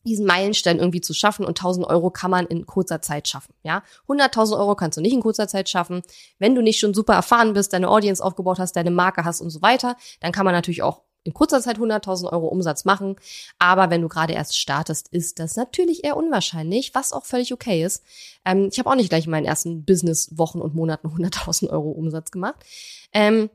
diesen 0.06 0.24
Meilenstein 0.24 0.78
irgendwie 0.78 1.00
zu 1.00 1.12
schaffen 1.12 1.44
und 1.44 1.58
1000 1.58 1.86
Euro 1.86 2.10
kann 2.10 2.30
man 2.30 2.46
in 2.46 2.64
kurzer 2.64 3.02
Zeit 3.02 3.28
schaffen, 3.28 3.54
ja. 3.62 3.82
100.000 4.08 4.58
Euro 4.58 4.76
kannst 4.76 4.96
du 4.96 5.02
nicht 5.02 5.12
in 5.12 5.20
kurzer 5.20 5.48
Zeit 5.48 5.68
schaffen. 5.68 6.02
Wenn 6.38 6.54
du 6.54 6.62
nicht 6.62 6.78
schon 6.78 6.94
super 6.94 7.14
erfahren 7.14 7.52
bist, 7.54 7.72
deine 7.72 7.88
Audience 7.88 8.22
aufgebaut 8.22 8.58
hast, 8.58 8.76
deine 8.76 8.92
Marke 8.92 9.24
hast 9.24 9.40
und 9.40 9.50
so 9.50 9.62
weiter, 9.62 9.96
dann 10.20 10.32
kann 10.32 10.44
man 10.44 10.54
natürlich 10.54 10.82
auch 10.82 11.02
in 11.26 11.34
kurzer 11.34 11.60
Zeit 11.60 11.78
100.000 11.78 12.32
Euro 12.32 12.46
Umsatz 12.46 12.84
machen. 12.84 13.16
Aber 13.58 13.90
wenn 13.90 14.02
du 14.02 14.08
gerade 14.08 14.32
erst 14.32 14.56
startest, 14.56 15.08
ist 15.08 15.38
das 15.38 15.56
natürlich 15.56 16.04
eher 16.04 16.16
unwahrscheinlich, 16.16 16.94
was 16.94 17.12
auch 17.12 17.24
völlig 17.26 17.52
okay 17.52 17.84
ist. 17.84 18.02
Ähm, 18.44 18.68
ich 18.72 18.78
habe 18.78 18.88
auch 18.88 18.94
nicht 18.94 19.10
gleich 19.10 19.26
in 19.26 19.30
meinen 19.32 19.46
ersten 19.46 19.84
Business-Wochen 19.84 20.60
und 20.60 20.74
Monaten 20.74 21.08
100.000 21.14 21.68
Euro 21.70 21.90
Umsatz 21.90 22.30
gemacht. 22.30 22.64
Ähm, 23.12 23.50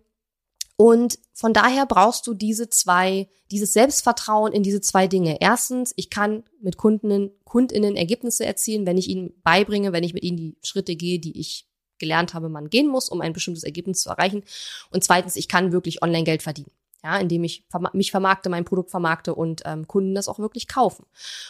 Und 0.78 1.20
von 1.34 1.54
daher 1.54 1.86
brauchst 1.86 2.26
du 2.26 2.34
diese 2.34 2.68
zwei, 2.70 3.30
dieses 3.52 3.74
Selbstvertrauen 3.74 4.52
in 4.52 4.64
diese 4.64 4.82
zwei 4.82 5.08
Dinge. 5.08 5.38
Erstens, 5.40 5.94
ich 5.96 6.10
kann 6.10 6.44
mit 6.60 6.78
Kundinnen, 6.78 7.30
Kundinnen 7.44 7.96
Ergebnisse 7.96 8.46
erzielen, 8.46 8.86
wenn 8.88 8.98
ich 8.98 9.08
ihnen 9.08 9.32
beibringe, 9.44 9.92
wenn 9.94 10.04
ich 10.04 10.14
mit 10.16 10.24
ihnen 10.24 10.38
die 10.38 10.58
Schritte 10.64 10.96
gehe, 10.96 11.20
die 11.20 11.40
ich 11.40 11.68
gelernt 12.00 12.34
habe, 12.34 12.50
man 12.50 12.72
gehen 12.72 12.88
muss, 12.88 13.10
um 13.10 13.22
ein 13.22 13.34
bestimmtes 13.34 13.64
Ergebnis 13.64 14.02
zu 14.02 14.10
erreichen. 14.10 14.44
Und 14.90 15.04
zweitens, 15.04 15.36
ich 15.36 15.48
kann 15.48 15.72
wirklich 15.72 16.02
online 16.02 16.24
Geld 16.24 16.42
verdienen. 16.42 16.72
Ja, 17.04 17.18
indem 17.18 17.44
ich 17.44 17.64
mich 17.94 18.12
vermarkte, 18.12 18.50
mein 18.50 18.66
Produkt 18.66 18.92
vermarkte 18.92 19.34
und 19.34 19.64
ähm, 19.66 19.88
Kunden 19.88 20.14
das 20.14 20.28
auch 20.28 20.38
wirklich 20.38 20.68
kaufen. 20.68 21.06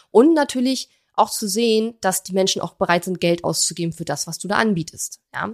Und 0.10 0.34
natürlich 0.34 0.90
auch 1.14 1.30
zu 1.30 1.48
sehen, 1.48 1.96
dass 2.00 2.24
die 2.24 2.34
Menschen 2.34 2.62
auch 2.62 2.76
bereit 2.76 3.04
sind, 3.04 3.20
Geld 3.20 3.44
auszugeben 3.44 3.92
für 3.92 4.06
das, 4.06 4.28
was 4.28 4.40
du 4.40 4.48
da 4.48 4.56
anbietest. 4.56 5.20
Ja. 5.34 5.54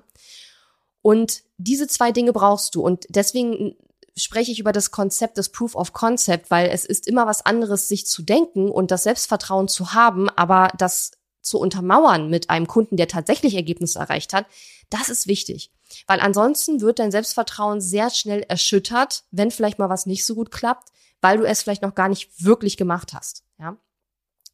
Und 1.01 1.43
diese 1.57 1.87
zwei 1.87 2.11
Dinge 2.11 2.33
brauchst 2.33 2.75
du. 2.75 2.81
Und 2.81 3.05
deswegen 3.09 3.75
spreche 4.15 4.51
ich 4.51 4.59
über 4.59 4.71
das 4.71 4.91
Konzept 4.91 5.37
des 5.37 5.49
Proof 5.49 5.75
of 5.75 5.93
Concept, 5.93 6.51
weil 6.51 6.69
es 6.69 6.85
ist 6.85 7.07
immer 7.07 7.27
was 7.27 7.45
anderes, 7.45 7.87
sich 7.87 8.05
zu 8.07 8.23
denken 8.23 8.69
und 8.69 8.91
das 8.91 9.03
Selbstvertrauen 9.03 9.67
zu 9.67 9.93
haben, 9.93 10.29
aber 10.29 10.69
das 10.77 11.11
zu 11.41 11.59
untermauern 11.59 12.29
mit 12.29 12.49
einem 12.49 12.67
Kunden, 12.67 12.97
der 12.97 13.07
tatsächlich 13.07 13.55
Ergebnisse 13.55 13.99
erreicht 13.99 14.33
hat, 14.33 14.45
das 14.89 15.09
ist 15.09 15.27
wichtig. 15.27 15.71
Weil 16.05 16.19
ansonsten 16.19 16.81
wird 16.81 16.99
dein 16.99 17.11
Selbstvertrauen 17.11 17.81
sehr 17.81 18.09
schnell 18.09 18.43
erschüttert, 18.43 19.23
wenn 19.31 19.51
vielleicht 19.51 19.79
mal 19.79 19.89
was 19.89 20.05
nicht 20.05 20.25
so 20.25 20.35
gut 20.35 20.51
klappt, 20.51 20.89
weil 21.21 21.37
du 21.37 21.43
es 21.43 21.61
vielleicht 21.61 21.81
noch 21.81 21.95
gar 21.95 22.09
nicht 22.09 22.43
wirklich 22.43 22.77
gemacht 22.77 23.13
hast. 23.13 23.43
Ja. 23.59 23.77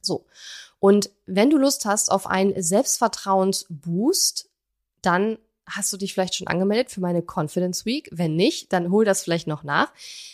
So. 0.01 0.25
Und 0.79 1.09
wenn 1.25 1.49
du 1.49 1.57
Lust 1.57 1.85
hast 1.85 2.11
auf 2.11 2.27
einen 2.27 2.61
Selbstvertrauensboost, 2.61 4.49
dann 5.01 5.37
hast 5.65 5.93
du 5.93 5.97
dich 5.97 6.13
vielleicht 6.13 6.35
schon 6.35 6.47
angemeldet 6.47 6.91
für 6.91 6.99
meine 6.99 7.23
Confidence 7.23 7.85
Week? 7.85 8.09
Wenn 8.11 8.35
nicht, 8.35 8.73
dann 8.73 8.91
hol 8.91 9.05
das 9.05 9.23
vielleicht 9.23 9.47
noch 9.47 9.63
nach. 9.63 9.93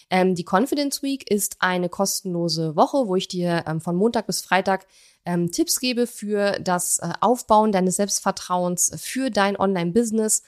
Ähm, 0.10 0.34
die 0.36 0.46
Confidence 0.50 1.04
Week 1.04 1.30
ist 1.30 1.58
eine 1.60 1.90
kostenlose 1.90 2.76
Woche, 2.76 3.08
wo 3.08 3.16
ich 3.16 3.28
dir 3.28 3.64
ähm, 3.68 3.80
von 3.80 3.96
Montag 3.96 4.26
bis 4.28 4.42
Freitag 4.42 4.88
ähm, 5.26 5.52
Tipps 5.52 5.80
gebe 5.80 6.08
für 6.08 6.60
das 6.60 7.00
äh, 7.00 7.14
Aufbauen 7.22 7.72
deines 7.72 7.98
Selbstvertrauens 7.98 8.92
für 8.98 9.30
dein 9.30 9.56
Online-Business. 9.56 10.44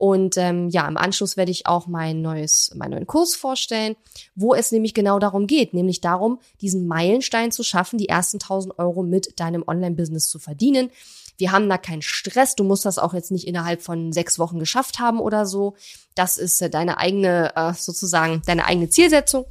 Und 0.00 0.38
ähm, 0.38 0.70
ja, 0.70 0.88
im 0.88 0.96
Anschluss 0.96 1.36
werde 1.36 1.50
ich 1.50 1.66
auch 1.66 1.86
mein 1.86 2.22
neues, 2.22 2.70
meinen 2.74 2.92
neuen 2.92 3.06
Kurs 3.06 3.34
vorstellen, 3.34 3.96
wo 4.34 4.54
es 4.54 4.72
nämlich 4.72 4.94
genau 4.94 5.18
darum 5.18 5.46
geht, 5.46 5.74
nämlich 5.74 6.00
darum, 6.00 6.38
diesen 6.62 6.86
Meilenstein 6.86 7.52
zu 7.52 7.62
schaffen, 7.62 7.98
die 7.98 8.08
ersten 8.08 8.38
1000 8.38 8.78
Euro 8.78 9.02
mit 9.02 9.38
deinem 9.38 9.62
Online-Business 9.66 10.30
zu 10.30 10.38
verdienen. 10.38 10.88
Wir 11.36 11.52
haben 11.52 11.68
da 11.68 11.76
keinen 11.76 12.00
Stress. 12.00 12.54
Du 12.54 12.64
musst 12.64 12.86
das 12.86 12.98
auch 12.98 13.12
jetzt 13.12 13.30
nicht 13.30 13.46
innerhalb 13.46 13.82
von 13.82 14.10
sechs 14.14 14.38
Wochen 14.38 14.58
geschafft 14.58 15.00
haben 15.00 15.20
oder 15.20 15.44
so. 15.44 15.74
Das 16.14 16.38
ist 16.38 16.62
äh, 16.62 16.70
deine 16.70 16.96
eigene, 16.96 17.54
äh, 17.54 17.74
sozusagen, 17.74 18.40
deine 18.46 18.64
eigene 18.64 18.88
Zielsetzung. 18.88 19.44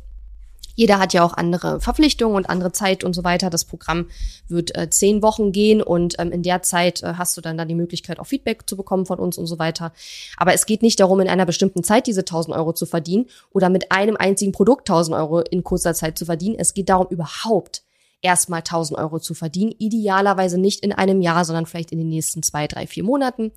Jeder 0.79 0.97
hat 0.97 1.11
ja 1.11 1.25
auch 1.25 1.33
andere 1.33 1.81
Verpflichtungen 1.81 2.37
und 2.37 2.49
andere 2.49 2.71
Zeit 2.71 3.03
und 3.03 3.11
so 3.11 3.25
weiter. 3.25 3.49
Das 3.49 3.65
Programm 3.65 4.07
wird 4.47 4.77
äh, 4.77 4.89
zehn 4.89 5.21
Wochen 5.21 5.51
gehen 5.51 5.81
und 5.81 6.15
ähm, 6.19 6.31
in 6.31 6.41
der 6.41 6.63
Zeit 6.63 7.03
äh, 7.03 7.15
hast 7.17 7.35
du 7.35 7.41
dann 7.41 7.57
da 7.57 7.65
die 7.65 7.75
Möglichkeit, 7.75 8.17
auch 8.17 8.27
Feedback 8.27 8.63
zu 8.65 8.77
bekommen 8.77 9.05
von 9.05 9.19
uns 9.19 9.37
und 9.37 9.45
so 9.45 9.59
weiter. 9.59 9.91
Aber 10.37 10.53
es 10.53 10.65
geht 10.65 10.81
nicht 10.81 11.01
darum, 11.01 11.19
in 11.19 11.27
einer 11.27 11.45
bestimmten 11.45 11.83
Zeit 11.83 12.07
diese 12.07 12.21
1000 12.21 12.55
Euro 12.55 12.71
zu 12.71 12.85
verdienen 12.85 13.25
oder 13.51 13.67
mit 13.67 13.91
einem 13.91 14.15
einzigen 14.15 14.53
Produkt 14.53 14.89
1000 14.89 15.17
Euro 15.17 15.41
in 15.41 15.65
kurzer 15.65 15.93
Zeit 15.93 16.17
zu 16.17 16.23
verdienen. 16.23 16.55
Es 16.57 16.73
geht 16.73 16.87
darum, 16.87 17.07
überhaupt 17.09 17.83
erstmal 18.21 18.59
1000 18.59 18.97
Euro 18.99 19.19
zu 19.19 19.33
verdienen. 19.33 19.75
Idealerweise 19.79 20.57
nicht 20.57 20.81
in 20.81 20.93
einem 20.93 21.21
Jahr, 21.21 21.43
sondern 21.43 21.65
vielleicht 21.65 21.91
in 21.91 21.97
den 21.97 22.07
nächsten 22.07 22.41
zwei, 22.41 22.67
drei, 22.67 22.87
vier 22.87 23.03
Monaten. 23.03 23.51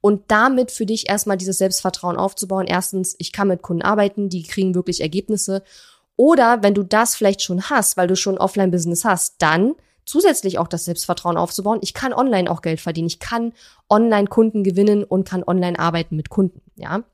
Und 0.00 0.22
damit 0.28 0.70
für 0.70 0.86
dich 0.86 1.08
erstmal 1.08 1.38
dieses 1.38 1.58
Selbstvertrauen 1.58 2.16
aufzubauen. 2.16 2.68
Erstens, 2.68 3.16
ich 3.18 3.32
kann 3.32 3.48
mit 3.48 3.62
Kunden 3.62 3.82
arbeiten, 3.82 4.28
die 4.28 4.44
kriegen 4.44 4.76
wirklich 4.76 5.00
Ergebnisse. 5.00 5.64
Oder 6.18 6.64
wenn 6.64 6.74
du 6.74 6.82
das 6.82 7.14
vielleicht 7.14 7.42
schon 7.42 7.70
hast, 7.70 7.96
weil 7.96 8.08
du 8.08 8.16
schon 8.16 8.38
Offline-Business 8.38 9.04
hast, 9.04 9.36
dann 9.38 9.76
zusätzlich 10.04 10.58
auch 10.58 10.66
das 10.66 10.84
Selbstvertrauen 10.84 11.36
aufzubauen. 11.36 11.78
Ich 11.80 11.94
kann 11.94 12.12
online 12.12 12.50
auch 12.50 12.60
Geld 12.60 12.80
verdienen. 12.80 13.06
Ich 13.06 13.20
kann 13.20 13.52
online 13.88 14.26
Kunden 14.26 14.64
gewinnen 14.64 15.04
und 15.04 15.28
kann 15.28 15.44
online 15.46 15.78
arbeiten 15.78 16.16
mit 16.16 16.28
Kunden, 16.28 16.60
ja. 16.74 17.04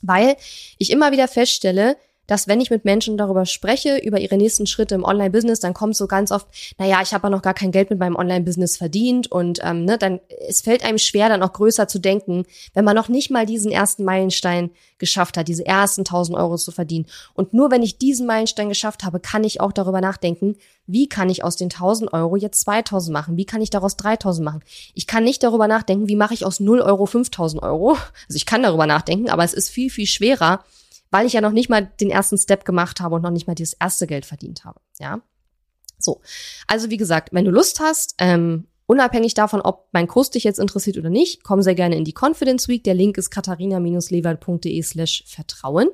Weil 0.00 0.36
ich 0.78 0.92
immer 0.92 1.10
wieder 1.10 1.26
feststelle, 1.26 1.96
dass 2.26 2.48
wenn 2.48 2.60
ich 2.60 2.70
mit 2.70 2.84
Menschen 2.84 3.16
darüber 3.16 3.46
spreche, 3.46 3.98
über 3.98 4.20
ihre 4.20 4.36
nächsten 4.36 4.66
Schritte 4.66 4.94
im 4.94 5.04
Online-Business, 5.04 5.60
dann 5.60 5.74
kommt 5.74 5.96
so 5.96 6.06
ganz 6.06 6.32
oft, 6.32 6.46
naja, 6.78 7.00
ich 7.02 7.12
habe 7.14 7.26
ja 7.26 7.30
noch 7.30 7.42
gar 7.42 7.54
kein 7.54 7.72
Geld 7.72 7.90
mit 7.90 7.98
meinem 7.98 8.16
Online-Business 8.16 8.76
verdient 8.76 9.30
und 9.30 9.60
ähm, 9.62 9.84
ne, 9.84 9.98
dann 9.98 10.20
es 10.48 10.60
fällt 10.60 10.84
einem 10.84 10.98
schwer, 10.98 11.28
dann 11.28 11.42
auch 11.42 11.52
größer 11.52 11.88
zu 11.88 11.98
denken, 11.98 12.44
wenn 12.74 12.84
man 12.84 12.96
noch 12.96 13.08
nicht 13.08 13.30
mal 13.30 13.46
diesen 13.46 13.70
ersten 13.70 14.04
Meilenstein 14.04 14.70
geschafft 14.98 15.36
hat, 15.36 15.48
diese 15.48 15.66
ersten 15.66 16.00
1000 16.02 16.38
Euro 16.38 16.56
zu 16.56 16.72
verdienen. 16.72 17.06
Und 17.34 17.52
nur 17.52 17.70
wenn 17.70 17.82
ich 17.82 17.98
diesen 17.98 18.26
Meilenstein 18.26 18.68
geschafft 18.68 19.04
habe, 19.04 19.20
kann 19.20 19.44
ich 19.44 19.60
auch 19.60 19.72
darüber 19.72 20.00
nachdenken, 20.00 20.56
wie 20.86 21.08
kann 21.08 21.28
ich 21.28 21.44
aus 21.44 21.56
den 21.56 21.66
1000 21.66 22.12
Euro 22.12 22.36
jetzt 22.36 22.60
2000 22.60 23.12
machen? 23.12 23.36
Wie 23.36 23.44
kann 23.44 23.60
ich 23.60 23.70
daraus 23.70 23.96
3000 23.96 24.44
machen? 24.44 24.60
Ich 24.94 25.06
kann 25.06 25.24
nicht 25.24 25.42
darüber 25.42 25.68
nachdenken, 25.68 26.08
wie 26.08 26.16
mache 26.16 26.34
ich 26.34 26.46
aus 26.46 26.60
0 26.60 26.80
Euro 26.80 27.06
5000 27.06 27.62
Euro? 27.62 27.96
Also 28.28 28.36
ich 28.36 28.46
kann 28.46 28.62
darüber 28.62 28.86
nachdenken, 28.86 29.28
aber 29.28 29.44
es 29.44 29.52
ist 29.52 29.68
viel, 29.68 29.90
viel 29.90 30.06
schwerer, 30.06 30.64
weil 31.16 31.26
ich 31.26 31.32
ja 31.32 31.40
noch 31.40 31.52
nicht 31.52 31.70
mal 31.70 31.90
den 31.98 32.10
ersten 32.10 32.36
Step 32.36 32.66
gemacht 32.66 33.00
habe 33.00 33.14
und 33.14 33.22
noch 33.22 33.30
nicht 33.30 33.46
mal 33.46 33.54
dieses 33.54 33.72
erste 33.72 34.06
Geld 34.06 34.26
verdient 34.26 34.66
habe. 34.66 34.82
Ja. 34.98 35.22
So. 35.98 36.20
Also 36.66 36.90
wie 36.90 36.98
gesagt, 36.98 37.30
wenn 37.32 37.46
du 37.46 37.50
Lust 37.50 37.80
hast, 37.80 38.16
ähm, 38.18 38.66
Unabhängig 38.88 39.34
davon, 39.34 39.60
ob 39.60 39.88
mein 39.90 40.06
Kurs 40.06 40.30
dich 40.30 40.44
jetzt 40.44 40.60
interessiert 40.60 40.96
oder 40.96 41.10
nicht, 41.10 41.42
komm 41.42 41.60
sehr 41.60 41.74
gerne 41.74 41.96
in 41.96 42.04
die 42.04 42.14
Confidence 42.14 42.68
Week. 42.68 42.84
Der 42.84 42.94
Link 42.94 43.18
ist 43.18 43.30
katharina-lewald.de 43.30 44.80
slash 44.82 45.24
Vertrauen. 45.26 45.88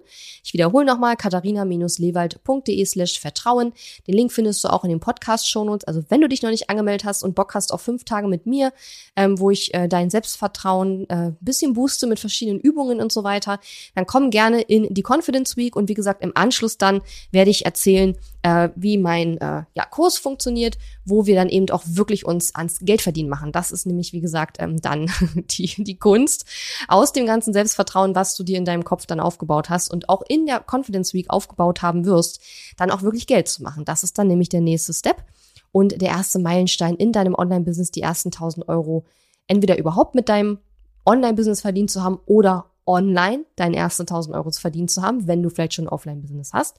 Ich 0.45 0.53
wiederhole 0.53 0.85
nochmal, 0.85 1.17
katharina-lewald.de 1.17 2.85
slash 2.85 3.19
Vertrauen. 3.19 3.73
Den 4.07 4.15
Link 4.15 4.31
findest 4.31 4.63
du 4.65 4.69
auch 4.69 4.85
in 4.85 4.91
den 4.91 5.01
Podcast-Shownotes. 5.01 5.87
Also 5.87 6.03
wenn 6.11 6.21
du 6.21 6.29
dich 6.29 6.43
noch 6.43 6.51
nicht 6.51 6.69
angemeldet 6.69 7.07
hast 7.07 7.23
und 7.23 7.35
Bock 7.35 7.55
hast 7.55 7.73
auf 7.73 7.81
fünf 7.81 8.05
Tage 8.05 8.29
mit 8.29 8.45
mir, 8.45 8.75
ähm, 9.17 9.41
wo 9.41 9.51
ich 9.51 9.73
äh, 9.73 9.89
dein 9.89 10.11
Selbstvertrauen 10.11 11.09
äh, 11.09 11.33
bisschen 11.41 11.73
booste 11.73 12.07
mit 12.07 12.21
verschiedenen 12.21 12.61
Übungen 12.61 13.01
und 13.01 13.11
so 13.11 13.25
weiter, 13.25 13.59
dann 13.95 14.07
komm 14.07 14.29
gerne 14.29 14.61
in 14.61 14.93
die 14.93 15.03
Confidence 15.03 15.57
Week 15.57 15.77
und 15.77 15.89
wie 15.89 15.95
gesagt, 15.95 16.23
im 16.23 16.33
Anschluss 16.35 16.77
dann 16.77 17.01
werde 17.31 17.51
ich 17.51 17.65
erzählen, 17.65 18.19
äh, 18.43 18.69
wie 18.77 18.99
mein 18.99 19.39
äh, 19.39 19.63
ja, 19.75 19.85
Kurs 19.91 20.19
funktioniert, 20.19 20.77
wo 21.07 21.25
wir 21.25 21.37
dann 21.37 21.49
eben 21.49 21.71
auch 21.71 21.85
wirklich 21.87 22.27
uns 22.27 22.55
ans 22.55 22.82
Geld 22.85 23.03
verdienen 23.03 23.29
machen. 23.29 23.53
Das 23.53 23.73
ist 23.73 23.87
nämlich, 23.87 24.12
wie 24.12 24.21
gesagt, 24.21 24.57
ähm, 24.61 24.81
dann 24.81 25.11
die, 25.35 25.83
die 25.83 25.99
Kunst 25.99 26.45
aus 26.88 27.12
dem 27.12 27.27
ganzen 27.27 27.53
Selbstvertrauen, 27.53 28.14
was 28.14 28.35
du 28.37 28.45
dir 28.45 28.59
in 28.59 28.64
deinem 28.64 28.85
Kopf 28.85 29.07
dann 29.07 29.21
aufgebaut 29.21 29.71
hast 29.71 29.92
und 29.92 30.09
auch 30.09 30.23
in 30.29 30.47
der 30.47 30.64
Confidence 30.68 31.14
Week 31.14 31.31
aufgebaut 31.31 31.83
haben 31.83 32.05
wirst, 32.05 32.40
dann 32.77 32.90
auch 32.90 33.03
wirklich 33.03 33.27
Geld 33.27 33.49
zu 33.49 33.62
machen. 33.62 33.85
Das 33.85 34.03
ist 34.03 34.18
dann 34.18 34.29
nämlich 34.29 34.49
der 34.49 34.61
nächste 34.61 34.92
Step 34.92 35.25
und 35.73 36.01
der 36.01 36.11
erste 36.11 36.38
Meilenstein 36.38 36.97
in 36.97 37.12
deinem 37.12 37.35
Online-Business, 37.35 37.90
die 37.90 38.03
ersten 38.03 38.29
1000 38.29 38.68
Euro 38.68 39.05
entweder 39.47 39.79
überhaupt 39.79 40.14
mit 40.14 40.29
deinem 40.29 40.59
Online-Business 41.05 41.62
verdient 41.62 41.90
zu 41.90 42.03
haben 42.03 42.21
oder 42.27 42.66
online 42.87 43.45
deinen 43.57 43.75
ersten 43.75 44.03
1000 44.03 44.35
Euro 44.37 44.51
zu 44.51 44.61
verdienen 44.61 44.88
zu 44.88 45.03
haben, 45.03 45.27
wenn 45.27 45.42
du 45.42 45.51
vielleicht 45.51 45.75
schon 45.75 45.87
ein 45.87 45.92
Offline-Business 45.92 46.53
hast. 46.53 46.79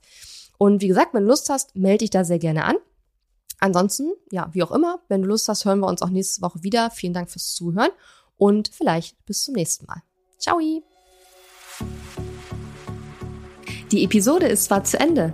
Und 0.57 0.81
wie 0.81 0.87
gesagt, 0.87 1.13
wenn 1.13 1.23
du 1.23 1.29
Lust 1.29 1.49
hast, 1.49 1.75
melde 1.75 1.99
dich 1.99 2.09
da 2.09 2.23
sehr 2.23 2.39
gerne 2.39 2.65
an. 2.65 2.75
Ansonsten, 3.63 4.11
ja, 4.29 4.49
wie 4.51 4.61
auch 4.61 4.73
immer, 4.73 4.99
wenn 5.07 5.21
du 5.21 5.29
Lust 5.29 5.47
hast, 5.47 5.63
hören 5.63 5.79
wir 5.79 5.87
uns 5.87 6.01
auch 6.01 6.09
nächste 6.09 6.41
Woche 6.41 6.63
wieder. 6.63 6.91
Vielen 6.91 7.13
Dank 7.13 7.31
fürs 7.31 7.53
Zuhören 7.53 7.91
und 8.35 8.67
vielleicht 8.67 9.25
bis 9.25 9.45
zum 9.45 9.53
nächsten 9.53 9.85
Mal. 9.85 10.03
Ciao! 10.37 10.59
Die 13.89 14.03
Episode 14.03 14.47
ist 14.47 14.65
zwar 14.65 14.83
zu 14.83 14.99
Ende, 14.99 15.33